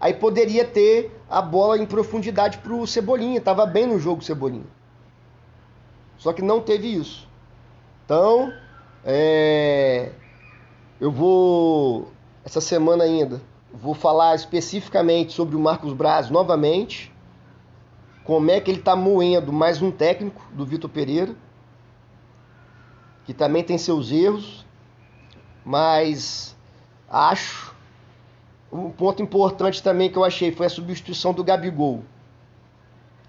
Aí 0.00 0.14
poderia 0.14 0.64
ter 0.64 1.10
a 1.28 1.42
bola 1.42 1.78
em 1.78 1.86
profundidade 1.86 2.58
para 2.58 2.72
o 2.72 2.86
Cebolinha. 2.86 3.40
Tava 3.40 3.66
bem 3.66 3.86
no 3.86 3.98
jogo 3.98 4.20
o 4.20 4.24
Cebolinha. 4.24 4.66
Só 6.16 6.32
que 6.32 6.42
não 6.42 6.60
teve 6.60 6.88
isso. 6.88 7.28
Então, 8.04 8.52
é, 9.04 10.10
eu 11.00 11.10
vou 11.10 12.10
essa 12.44 12.60
semana 12.60 13.04
ainda 13.04 13.40
vou 13.72 13.94
falar 13.94 14.34
especificamente 14.34 15.32
sobre 15.32 15.56
o 15.56 15.60
Marcos 15.60 15.92
Braz 15.92 16.30
novamente, 16.30 17.12
como 18.24 18.50
é 18.50 18.60
que 18.60 18.70
ele 18.70 18.78
está 18.78 18.96
moendo 18.96 19.52
mais 19.52 19.80
um 19.80 19.90
técnico 19.90 20.42
do 20.52 20.64
Vitor 20.64 20.90
Pereira, 20.90 21.34
que 23.28 23.34
também 23.34 23.62
tem 23.62 23.76
seus 23.76 24.10
erros, 24.10 24.64
mas 25.62 26.56
acho 27.10 27.76
um 28.72 28.88
ponto 28.88 29.22
importante 29.22 29.82
também 29.82 30.10
que 30.10 30.16
eu 30.16 30.24
achei 30.24 30.50
foi 30.50 30.64
a 30.64 30.70
substituição 30.70 31.34
do 31.34 31.44
Gabigol. 31.44 32.02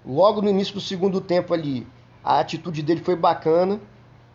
Logo 0.02 0.40
no 0.40 0.48
início 0.48 0.72
do 0.72 0.80
segundo 0.80 1.20
tempo 1.20 1.52
ali, 1.52 1.86
a 2.24 2.40
atitude 2.40 2.80
dele 2.80 3.02
foi 3.02 3.14
bacana. 3.14 3.78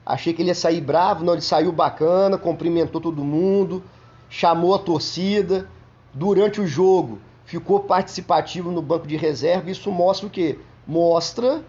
Achei 0.06 0.34
que 0.34 0.44
ele 0.44 0.50
ia 0.50 0.56
sair 0.56 0.82
bravo, 0.82 1.26
não, 1.26 1.34
ele 1.34 1.42
saiu 1.42 1.72
bacana, 1.72 2.38
cumprimentou 2.38 3.02
todo 3.02 3.24
mundo, 3.24 3.84
chamou 4.30 4.76
a 4.76 4.78
torcida. 4.78 5.68
Durante 6.14 6.62
o 6.62 6.68
jogo, 6.68 7.18
ficou 7.44 7.80
participativo 7.80 8.70
no 8.70 8.84
banco 8.84 9.08
de 9.08 9.18
reserva. 9.18 9.72
Isso 9.72 9.92
mostra 9.92 10.28
o 10.28 10.30
quê? 10.30 10.60
Mostra 10.86 11.66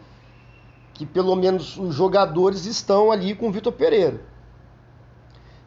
que 0.96 1.04
pelo 1.04 1.36
menos 1.36 1.76
os 1.76 1.94
jogadores 1.94 2.64
estão 2.64 3.12
ali 3.12 3.34
com 3.34 3.48
o 3.48 3.52
Vitor 3.52 3.72
Pereira. 3.72 4.20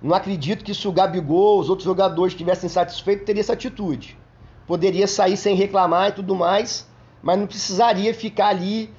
Não 0.01 0.15
acredito 0.15 0.63
que 0.63 0.73
se 0.73 0.87
o 0.87 0.91
Gabigol, 0.91 1.59
os 1.59 1.69
outros 1.69 1.85
jogadores 1.85 2.33
estivessem 2.33 2.69
satisfeitos, 2.69 3.25
teria 3.25 3.41
essa 3.41 3.53
atitude. 3.53 4.17
Poderia 4.65 5.07
sair 5.07 5.37
sem 5.37 5.55
reclamar 5.55 6.09
e 6.09 6.13
tudo 6.13 6.35
mais, 6.35 6.87
mas 7.21 7.37
não 7.37 7.45
precisaria 7.45 8.13
ficar 8.13 8.47
ali 8.47 8.91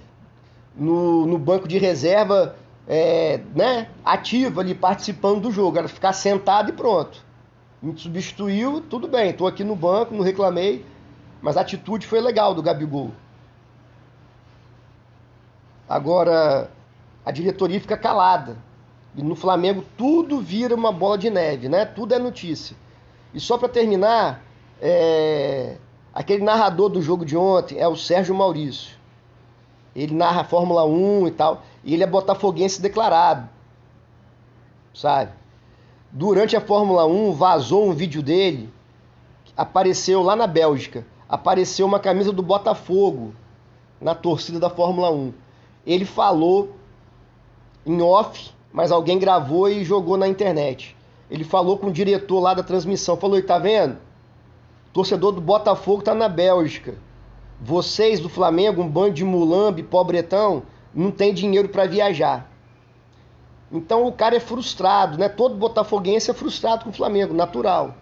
no, 0.77 1.27
no 1.27 1.39
banco 1.39 1.67
de 1.67 1.79
reserva 1.79 2.55
é, 2.87 3.41
né, 3.55 3.89
ativo 4.05 4.61
ali, 4.61 4.75
participando 4.75 5.41
do 5.41 5.51
jogo. 5.51 5.79
Era 5.79 5.89
ficar 5.89 6.13
sentado 6.13 6.71
e 6.71 6.73
pronto. 6.73 7.25
Me 7.83 7.97
substituiu, 7.99 8.83
tudo 8.83 9.09
bem, 9.09 9.31
estou 9.31 9.47
aqui 9.47 9.65
no 9.65 9.75
banco, 9.75 10.15
não 10.15 10.23
reclamei, 10.23 10.85
mas 11.41 11.57
a 11.57 11.63
atitude 11.63 12.07
foi 12.07 12.21
legal 12.21 12.55
do 12.55 12.63
Gabigol. 12.63 13.11
Agora, 15.91 16.71
a 17.27 17.33
diretoria 17.33 17.81
fica 17.81 17.97
calada. 17.97 18.57
E 19.17 19.25
no 19.25 19.35
Flamengo 19.35 19.85
tudo 19.99 20.41
vira 20.41 20.73
uma 20.73 20.93
bola 20.93 21.19
de 21.19 21.29
neve, 21.29 21.69
né? 21.69 21.85
Tudo 21.85 22.15
é 22.15 22.19
notícia. 22.21 22.77
E 23.35 23.41
só 23.41 23.59
para 23.59 23.69
terminar, 23.69 24.41
é... 24.81 25.79
aquele 26.15 26.45
narrador 26.45 26.91
do 26.91 27.03
jogo 27.03 27.25
de 27.25 27.37
ontem 27.37 27.77
é 27.77 27.89
o 27.89 27.97
Sérgio 27.97 28.33
Maurício. 28.37 28.97
Ele 29.93 30.15
narra 30.15 30.43
a 30.43 30.45
Fórmula 30.45 30.85
1 30.85 31.27
e 31.27 31.31
tal. 31.33 31.65
E 31.83 31.93
ele 31.93 32.05
é 32.05 32.07
botafoguense 32.07 32.81
declarado. 32.81 33.49
Sabe? 34.95 35.33
Durante 36.13 36.57
a 36.57 36.61
Fórmula 36.61 37.05
1 37.05 37.33
vazou 37.33 37.89
um 37.89 37.93
vídeo 37.93 38.23
dele. 38.23 38.73
Apareceu 39.57 40.23
lá 40.23 40.37
na 40.37 40.47
Bélgica. 40.47 41.05
Apareceu 41.29 41.85
uma 41.85 41.99
camisa 41.99 42.31
do 42.31 42.45
Botafogo 42.45 43.35
na 44.01 44.15
torcida 44.15 44.61
da 44.61 44.71
Fórmula 44.71 45.11
1. 45.11 45.33
Ele 45.87 46.05
falou 46.05 46.77
em 47.87 48.01
off 48.03 48.53
mas 48.73 48.93
alguém 48.93 49.19
gravou 49.19 49.69
e 49.69 49.85
jogou 49.85 50.17
na 50.17 50.29
internet. 50.29 50.97
Ele 51.31 51.45
falou 51.45 51.79
com 51.79 51.89
o 51.89 51.93
diretor 51.93 52.41
lá 52.41 52.55
da 52.55 52.63
transmissão, 52.63 53.17
falou: 53.17 53.43
"Tá 53.43 53.59
vendo? 53.59 53.99
torcedor 54.93 55.33
do 55.33 55.41
Botafogo 55.41 56.03
tá 56.03 56.15
na 56.15 56.29
Bélgica. 56.29 56.97
Vocês 57.61 58.19
do 58.19 58.29
Flamengo, 58.29 58.83
um 58.83 58.89
bando 58.89 59.15
de 59.15 59.25
mulambe, 59.25 59.83
pobretão, 59.83 60.65
não 60.95 61.11
tem 61.11 61.33
dinheiro 61.33 61.69
para 61.69 61.87
viajar." 61.87 62.51
Então 63.73 64.07
o 64.07 64.13
cara 64.13 64.37
é 64.37 64.41
frustrado, 64.41 65.17
né? 65.17 65.29
Todo 65.29 65.55
botafoguense 65.55 66.31
é 66.31 66.35
frustrado 66.35 66.85
com 66.85 66.91
o 66.91 66.95
Flamengo, 66.95 67.33
natural. 67.33 67.95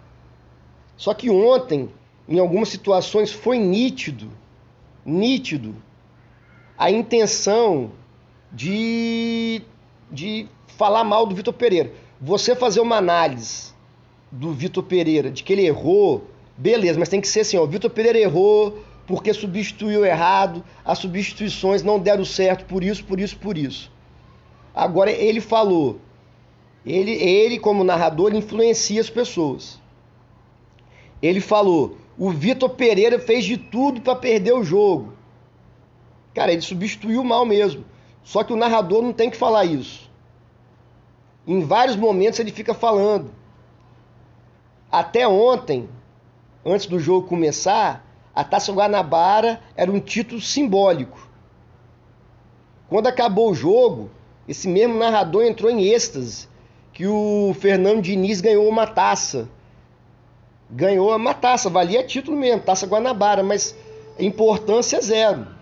Só 0.97 1.13
que 1.13 1.29
ontem, 1.29 1.89
em 2.27 2.39
algumas 2.39 2.69
situações, 2.69 3.31
foi 3.31 3.59
nítido, 3.59 4.31
nítido, 5.05 5.75
a 6.79 6.89
intenção 6.89 7.91
de, 8.53 9.61
de 10.09 10.47
falar 10.65 11.03
mal 11.03 11.25
do 11.25 11.35
Vitor 11.35 11.53
Pereira. 11.53 11.91
Você 12.21 12.55
fazer 12.55 12.79
uma 12.79 12.95
análise 12.95 13.73
do 14.31 14.53
Vitor 14.53 14.83
Pereira, 14.83 15.29
de 15.29 15.43
que 15.43 15.51
ele 15.51 15.65
errou, 15.65 16.23
beleza, 16.57 16.97
mas 16.97 17.09
tem 17.09 17.19
que 17.19 17.27
ser 17.27 17.41
assim, 17.41 17.57
ó, 17.57 17.63
o 17.63 17.67
Vitor 17.67 17.89
Pereira 17.89 18.17
errou 18.17 18.79
porque 19.05 19.33
substituiu 19.33 20.05
errado, 20.05 20.63
as 20.85 20.99
substituições 20.99 21.83
não 21.83 21.99
deram 21.99 22.23
certo 22.23 22.63
por 22.65 22.81
isso, 22.81 23.03
por 23.03 23.19
isso, 23.19 23.35
por 23.37 23.57
isso. 23.57 23.91
Agora 24.73 25.11
ele 25.11 25.41
falou, 25.41 25.99
ele, 26.85 27.11
ele 27.11 27.59
como 27.59 27.83
narrador 27.83 28.33
influencia 28.33 29.01
as 29.01 29.09
pessoas. 29.09 29.81
Ele 31.21 31.41
falou, 31.41 31.97
o 32.17 32.29
Vitor 32.29 32.69
Pereira 32.69 33.19
fez 33.19 33.43
de 33.43 33.57
tudo 33.57 33.99
para 33.99 34.15
perder 34.15 34.53
o 34.53 34.63
jogo. 34.63 35.18
Cara, 36.39 36.53
ele 36.53 36.61
substituiu 36.61 37.21
mal 37.21 37.45
mesmo. 37.45 37.83
Só 38.23 38.45
que 38.45 38.53
o 38.53 38.55
narrador 38.55 39.01
não 39.01 39.11
tem 39.11 39.29
que 39.29 39.35
falar 39.35 39.65
isso. 39.65 40.09
Em 41.45 41.59
vários 41.59 41.97
momentos 41.97 42.39
ele 42.39 42.49
fica 42.49 42.73
falando. 42.73 43.29
Até 44.89 45.27
ontem, 45.27 45.89
antes 46.65 46.85
do 46.85 46.97
jogo 46.97 47.27
começar, 47.27 48.05
a 48.33 48.41
Taça 48.41 48.71
Guanabara 48.71 49.59
era 49.75 49.91
um 49.91 49.99
título 49.99 50.39
simbólico. 50.39 51.27
Quando 52.87 53.07
acabou 53.07 53.51
o 53.51 53.53
jogo, 53.53 54.09
esse 54.47 54.65
mesmo 54.65 54.97
narrador 54.97 55.43
entrou 55.43 55.69
em 55.69 55.91
êxtase 55.91 56.47
que 56.93 57.05
o 57.05 57.53
Fernando 57.59 58.01
Diniz 58.01 58.39
ganhou 58.39 58.65
uma 58.65 58.87
taça. 58.87 59.49
Ganhou 60.71 61.13
uma 61.13 61.33
taça, 61.33 61.69
valia 61.69 62.01
título 62.01 62.37
mesmo, 62.37 62.61
Taça 62.61 62.87
Guanabara, 62.87 63.43
mas 63.43 63.75
importância 64.17 65.01
zero. 65.01 65.58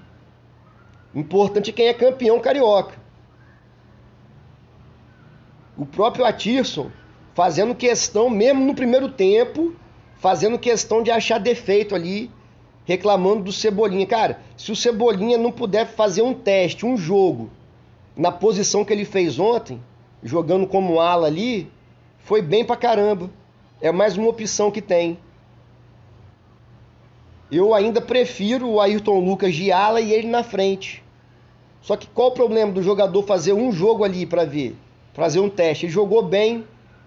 Importante 1.17 1.71
é 1.71 1.73
quem 1.73 1.87
é 1.87 1.93
campeão 1.93 2.39
carioca 2.39 3.07
o 5.77 5.85
próprio 5.85 6.25
Atirson 6.25 6.89
fazendo 7.33 7.75
questão, 7.75 8.29
mesmo 8.29 8.65
no 8.65 8.73
primeiro 8.73 9.09
tempo, 9.09 9.75
fazendo 10.15 10.57
questão 10.57 11.03
de 11.03 11.11
achar 11.11 11.39
defeito 11.39 11.93
ali, 11.93 12.31
reclamando 12.83 13.43
do 13.43 13.51
Cebolinha. 13.51 14.07
Cara, 14.07 14.39
se 14.57 14.71
o 14.71 14.75
Cebolinha 14.75 15.37
não 15.37 15.51
puder 15.51 15.85
fazer 15.85 16.23
um 16.23 16.33
teste, 16.33 16.83
um 16.83 16.97
jogo, 16.97 17.51
na 18.15 18.31
posição 18.31 18.83
que 18.83 18.91
ele 18.91 19.05
fez 19.05 19.37
ontem, 19.37 19.79
jogando 20.23 20.65
como 20.65 20.99
ala 20.99 21.27
ali, 21.27 21.71
foi 22.17 22.41
bem 22.41 22.65
pra 22.65 22.75
caramba. 22.75 23.29
É 23.79 23.91
mais 23.91 24.17
uma 24.17 24.29
opção 24.29 24.71
que 24.71 24.81
tem. 24.81 25.19
Eu 27.51 27.75
ainda 27.75 28.01
prefiro 28.01 28.67
o 28.67 28.81
Ayrton 28.81 29.19
Lucas 29.19 29.53
de 29.53 29.71
ala 29.71 30.01
e 30.01 30.11
ele 30.11 30.27
na 30.27 30.43
frente. 30.43 31.03
Só 31.87 31.95
que 31.95 32.07
qual 32.07 32.27
o 32.27 32.33
problema 32.33 32.71
do 32.71 32.83
jogador 32.83 33.23
fazer 33.23 33.53
um 33.53 33.71
jogo 33.71 34.03
ali 34.03 34.25
para 34.25 34.43
ver? 34.43 34.75
fazer 35.17 35.39
um 35.39 35.49
teste. 35.49 35.87
Ele 35.87 35.91
jogou 35.91 36.21
bem, 36.21 36.63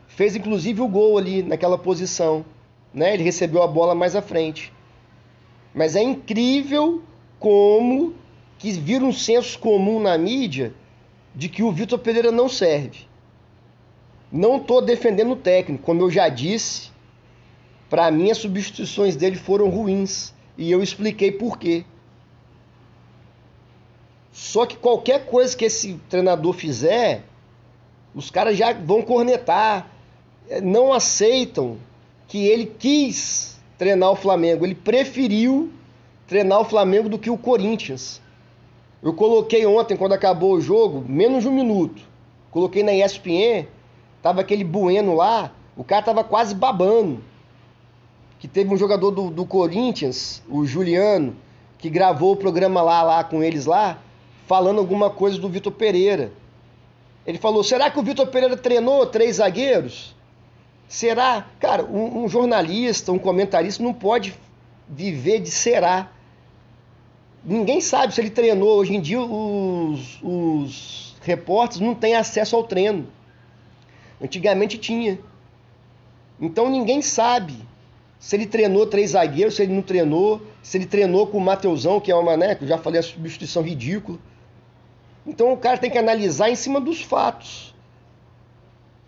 fez 0.09 0.35
inclusive 0.35 0.83
o 0.83 0.89
gol 0.89 1.17
ali 1.17 1.45
naquela 1.45 1.79
posição. 1.79 2.45
Né? 2.93 3.15
Ele 3.15 3.23
recebeu 3.23 3.63
a 3.63 3.69
bola 3.69 3.95
mais 3.95 4.17
à 4.17 4.21
frente. 4.21 4.73
Mas 5.73 5.95
é 5.95 6.03
incrível 6.03 7.03
como 7.39 8.13
que 8.59 8.73
vira 8.73 9.05
um 9.05 9.13
senso 9.13 9.57
comum 9.61 10.01
na 10.01 10.19
mídia 10.19 10.75
de 11.33 11.49
que 11.49 11.63
o 11.63 11.71
Vitor 11.71 12.01
Pereira 12.01 12.33
não 12.33 12.49
serve. 12.49 13.07
Não 14.33 14.57
estou 14.57 14.83
defendendo 14.83 15.33
o 15.33 15.37
técnico, 15.37 15.85
como 15.85 16.03
eu 16.03 16.11
já 16.11 16.29
disse. 16.29 16.91
Para 17.89 18.11
mim, 18.11 18.29
as 18.29 18.39
substituições 18.39 19.15
dele 19.15 19.37
foram 19.37 19.69
ruins 19.69 20.35
e 20.59 20.69
eu 20.69 20.83
expliquei 20.83 21.31
por 21.31 21.57
quê. 21.57 21.85
Só 24.33 24.65
que 24.65 24.77
qualquer 24.77 25.27
coisa 25.27 25.57
que 25.57 25.65
esse 25.65 25.95
treinador 26.09 26.53
fizer, 26.53 27.25
os 28.15 28.31
caras 28.31 28.57
já 28.57 28.73
vão 28.73 29.03
cornetar, 29.03 29.91
é, 30.49 30.61
não 30.61 30.93
aceitam 30.93 31.79
que 32.29 32.47
ele 32.47 32.67
quis 32.67 33.59
treinar 33.77 34.11
o 34.11 34.17
Flamengo, 34.17 34.65
ele 34.65 34.75
preferiu 34.75 35.71
treinar 36.27 36.61
o 36.61 36.65
Flamengo 36.65 37.09
do 37.09 37.19
que 37.19 37.31
o 37.31 37.37
Corinthians. 37.37 38.21
Eu 39.03 39.15
coloquei 39.15 39.65
ontem, 39.67 39.97
quando 39.97 40.13
acabou 40.13 40.53
o 40.53 40.61
jogo, 40.61 41.05
menos 41.09 41.43
de 41.43 41.49
um 41.49 41.53
minuto. 41.53 42.03
Coloquei 42.51 42.83
na 42.83 42.93
ESPN, 42.93 43.67
tava 44.23 44.43
aquele 44.43 44.63
Bueno 44.63 45.15
lá, 45.15 45.53
o 45.77 45.83
cara 45.83 46.03
tava 46.03 46.23
quase 46.23 46.55
babando. 46.55 47.21
Que 48.39 48.47
teve 48.47 48.73
um 48.73 48.77
jogador 48.77 49.11
do, 49.11 49.31
do 49.31 49.45
Corinthians, 49.45 50.43
o 50.49 50.65
Juliano, 50.65 51.35
que 51.79 51.89
gravou 51.89 52.33
o 52.33 52.37
programa 52.37 52.83
lá, 52.83 53.03
lá 53.03 53.25
com 53.25 53.43
eles 53.43 53.67
lá, 53.67 53.99
falando 54.51 54.81
alguma 54.81 55.09
coisa 55.09 55.39
do 55.39 55.49
Vitor 55.49 55.71
Pereira. 55.71 56.33
Ele 57.25 57.39
falou: 57.39 57.63
será 57.63 57.89
que 57.89 58.01
o 58.01 58.03
Vitor 58.03 58.27
Pereira 58.27 58.57
treinou 58.57 59.07
três 59.07 59.37
zagueiros? 59.37 60.13
Será? 60.89 61.47
Cara, 61.61 61.85
um, 61.85 62.25
um, 62.25 62.29
jornalista, 62.29 63.13
um 63.13 63.19
comentarista 63.19 63.81
não 63.81 63.95
pode 63.95 64.35
viver 64.89 65.39
de 65.39 65.53
será. 65.53 66.11
Ninguém 67.45 67.81
sabe 67.81 68.13
se 68.13 68.21
ele 68.21 68.29
treinou. 68.29 68.77
Hoje 68.81 68.97
em 68.97 69.01
dia 69.01 69.21
os, 69.21 70.19
os 70.21 71.15
repórteres 71.23 71.87
não 71.87 71.95
têm 71.95 72.17
acesso 72.17 72.57
ao 72.57 72.65
treino. 72.65 73.07
Antigamente 74.21 74.79
tinha. 74.79 75.17
Então 76.41 76.69
ninguém 76.69 77.01
sabe 77.03 77.55
se 78.19 78.35
ele 78.35 78.47
treinou 78.47 78.85
três 78.85 79.13
zagueiros, 79.13 79.55
se 79.55 79.63
ele 79.63 79.73
não 79.73 79.83
treinou, 79.83 80.43
se 80.61 80.77
ele 80.77 80.87
treinou 80.87 81.29
com 81.29 81.39
o 81.39 81.41
Mateusão, 81.41 82.01
que 82.01 82.11
é 82.11 82.17
uma, 82.17 82.37
né, 82.37 82.57
que 82.57 82.65
eu 82.65 82.69
já 82.69 82.79
falei, 82.79 82.99
a 82.99 83.03
substituição 83.05 83.63
ridícula. 83.63 84.19
Então 85.27 85.53
o 85.53 85.57
cara 85.57 85.79
tem 85.79 85.91
que 85.91 85.99
analisar 85.99 86.51
em 86.51 86.57
cima 86.57 86.81
dos 86.81 87.03
fatos. 87.03 87.75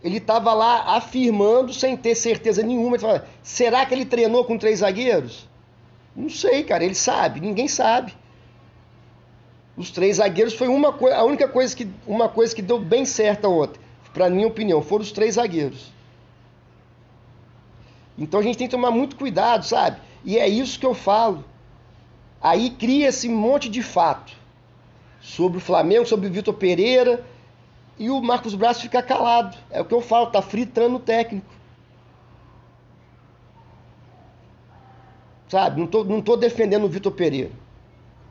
Ele 0.03 0.19
estava 0.19 0.53
lá 0.53 0.97
afirmando 0.97 1.73
sem 1.73 1.97
ter 1.97 2.15
certeza 2.15 2.63
nenhuma. 2.63 2.99
Fala, 2.99 3.27
Será 3.43 3.87
que 3.87 3.95
ele 3.95 4.05
treinou 4.05 4.45
com 4.45 4.59
três 4.59 4.81
zagueiros? 4.81 5.49
Não 6.15 6.29
sei, 6.29 6.65
cara. 6.65 6.85
Ele 6.85 6.95
sabe. 6.95 7.41
Ninguém 7.41 7.69
sabe. 7.69 8.15
Os 9.77 9.91
três 9.91 10.17
zagueiros 10.17 10.55
foi 10.55 10.69
uma 10.69 10.89
a 11.15 11.25
única 11.25 11.49
coisa 11.49 11.75
que 11.75 11.89
uma 12.07 12.29
coisa 12.29 12.55
que 12.55 12.61
deu 12.61 12.79
bem 12.79 13.07
certa 13.07 13.49
ontem, 13.49 13.81
para 14.13 14.29
minha 14.29 14.47
opinião, 14.47 14.83
foram 14.83 15.03
os 15.03 15.13
três 15.13 15.37
zagueiros. 15.37 15.91
Então 18.19 18.41
a 18.41 18.43
gente 18.43 18.59
tem 18.59 18.67
que 18.67 18.71
tomar 18.71 18.91
muito 18.91 19.17
cuidado, 19.17 19.65
sabe? 19.65 19.99
E 20.25 20.39
é 20.39 20.47
isso 20.47 20.79
que 20.79 20.85
eu 20.85 20.93
falo. 20.93 21.43
Aí 22.41 22.71
cria-se 22.71 23.29
um 23.29 23.37
monte 23.37 23.71
de 23.71 23.83
fato 23.83 24.41
sobre 25.23 25.59
o 25.59 25.61
Flamengo, 25.61 26.05
sobre 26.05 26.27
o 26.27 26.31
Vitor 26.31 26.53
Pereira, 26.53 27.25
e 27.97 28.11
o 28.11 28.20
Marcos 28.20 28.57
Braz 28.57 28.81
fica 28.81 29.01
calado. 29.01 29.57
É 29.70 29.81
o 29.81 29.85
que 29.85 29.95
eu 29.95 30.01
falo, 30.01 30.27
tá 30.27 30.43
fritando 30.43 30.97
o 30.97 31.01
técnico. 31.01 31.47
Sabe? 35.49 35.81
Não 35.81 35.87
tô, 35.87 36.03
não 36.03 36.20
tô 36.20 36.37
defendendo 36.37 36.85
o 36.85 36.89
Vitor 36.89 37.12
Pereira. 37.12 37.53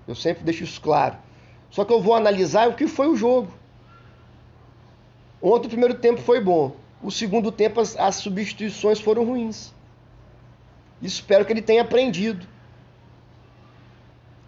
Eu 0.07 0.15
sempre 0.15 0.43
deixo 0.43 0.63
isso 0.63 0.81
claro. 0.81 1.15
Só 1.69 1.85
que 1.85 1.93
eu 1.93 2.01
vou 2.01 2.13
analisar 2.13 2.67
o 2.67 2.73
que 2.73 2.87
foi 2.87 3.07
o 3.07 3.15
jogo. 3.15 3.47
Ontem 5.41 5.67
o 5.67 5.69
primeiro 5.69 5.95
tempo 5.95 6.19
foi 6.19 6.41
bom. 6.41 6.75
O 7.01 7.09
segundo 7.09 7.51
tempo 7.51 7.79
as, 7.79 7.95
as 7.95 8.15
substituições 8.15 8.99
foram 8.99 9.23
ruins. 9.23 9.73
Espero 11.01 11.45
que 11.45 11.53
ele 11.53 11.61
tenha 11.61 11.83
aprendido. 11.83 12.45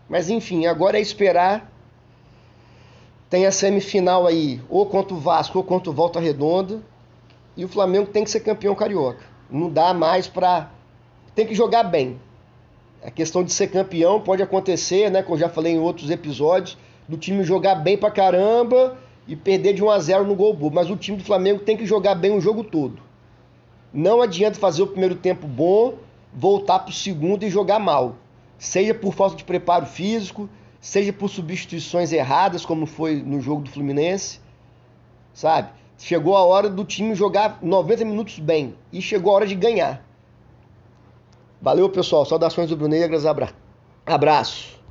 Mas 0.09 0.29
enfim, 0.29 0.65
agora 0.65 0.97
é 0.97 1.01
esperar. 1.01 1.71
Tem 3.33 3.47
a 3.47 3.51
semifinal 3.51 4.27
aí, 4.27 4.61
ou 4.69 4.85
contra 4.85 5.15
o 5.15 5.19
Vasco, 5.19 5.57
ou 5.57 5.63
contra 5.63 5.89
o 5.89 5.93
Volta 5.93 6.19
Redonda. 6.19 6.83
E 7.57 7.65
o 7.65 7.67
Flamengo 7.67 8.05
tem 8.05 8.23
que 8.23 8.29
ser 8.29 8.41
campeão 8.41 8.75
carioca. 8.75 9.21
Não 9.49 9.71
dá 9.71 9.91
mais 9.91 10.27
pra. 10.27 10.69
Tem 11.33 11.47
que 11.47 11.55
jogar 11.55 11.81
bem. 11.81 12.19
A 13.03 13.09
questão 13.09 13.43
de 13.43 13.51
ser 13.51 13.69
campeão 13.71 14.21
pode 14.21 14.43
acontecer, 14.43 15.09
né? 15.09 15.23
Como 15.23 15.33
eu 15.33 15.39
já 15.39 15.49
falei 15.49 15.73
em 15.73 15.79
outros 15.79 16.11
episódios, 16.11 16.77
do 17.09 17.17
time 17.17 17.43
jogar 17.43 17.73
bem 17.73 17.97
pra 17.97 18.11
caramba 18.11 18.99
e 19.27 19.35
perder 19.35 19.73
de 19.73 19.83
1 19.83 19.89
a 19.89 19.97
0 19.97 20.25
no 20.25 20.35
gol. 20.35 20.55
Mas 20.71 20.91
o 20.91 20.95
time 20.95 21.17
do 21.17 21.23
Flamengo 21.23 21.61
tem 21.61 21.75
que 21.75 21.87
jogar 21.87 22.13
bem 22.13 22.37
o 22.37 22.39
jogo 22.39 22.63
todo. 22.63 23.01
Não 23.91 24.21
adianta 24.21 24.59
fazer 24.59 24.83
o 24.83 24.87
primeiro 24.87 25.15
tempo 25.15 25.47
bom, 25.47 25.95
voltar 26.31 26.77
pro 26.77 26.93
segundo 26.93 27.41
e 27.41 27.49
jogar 27.49 27.79
mal. 27.79 28.15
Seja 28.59 28.93
por 28.93 29.15
falta 29.15 29.35
de 29.35 29.43
preparo 29.43 29.87
físico, 29.87 30.47
seja 30.83 31.13
por 31.13 31.29
substituições 31.29 32.11
erradas, 32.11 32.65
como 32.65 32.85
foi 32.85 33.15
no 33.15 33.39
jogo 33.39 33.61
do 33.61 33.69
Fluminense, 33.69 34.41
sabe? 35.33 35.69
Chegou 35.97 36.35
a 36.35 36.43
hora 36.43 36.69
do 36.69 36.83
time 36.83 37.15
jogar 37.15 37.59
90 37.61 38.03
minutos 38.03 38.37
bem 38.37 38.75
e 38.91 39.01
chegou 39.01 39.31
a 39.31 39.35
hora 39.35 39.47
de 39.47 39.55
ganhar. 39.55 40.05
Valeu, 41.61 41.89
pessoal. 41.89 42.25
Saudações 42.25 42.69
do. 42.69 43.25
Abra... 43.25 43.53
Abraço. 44.05 44.82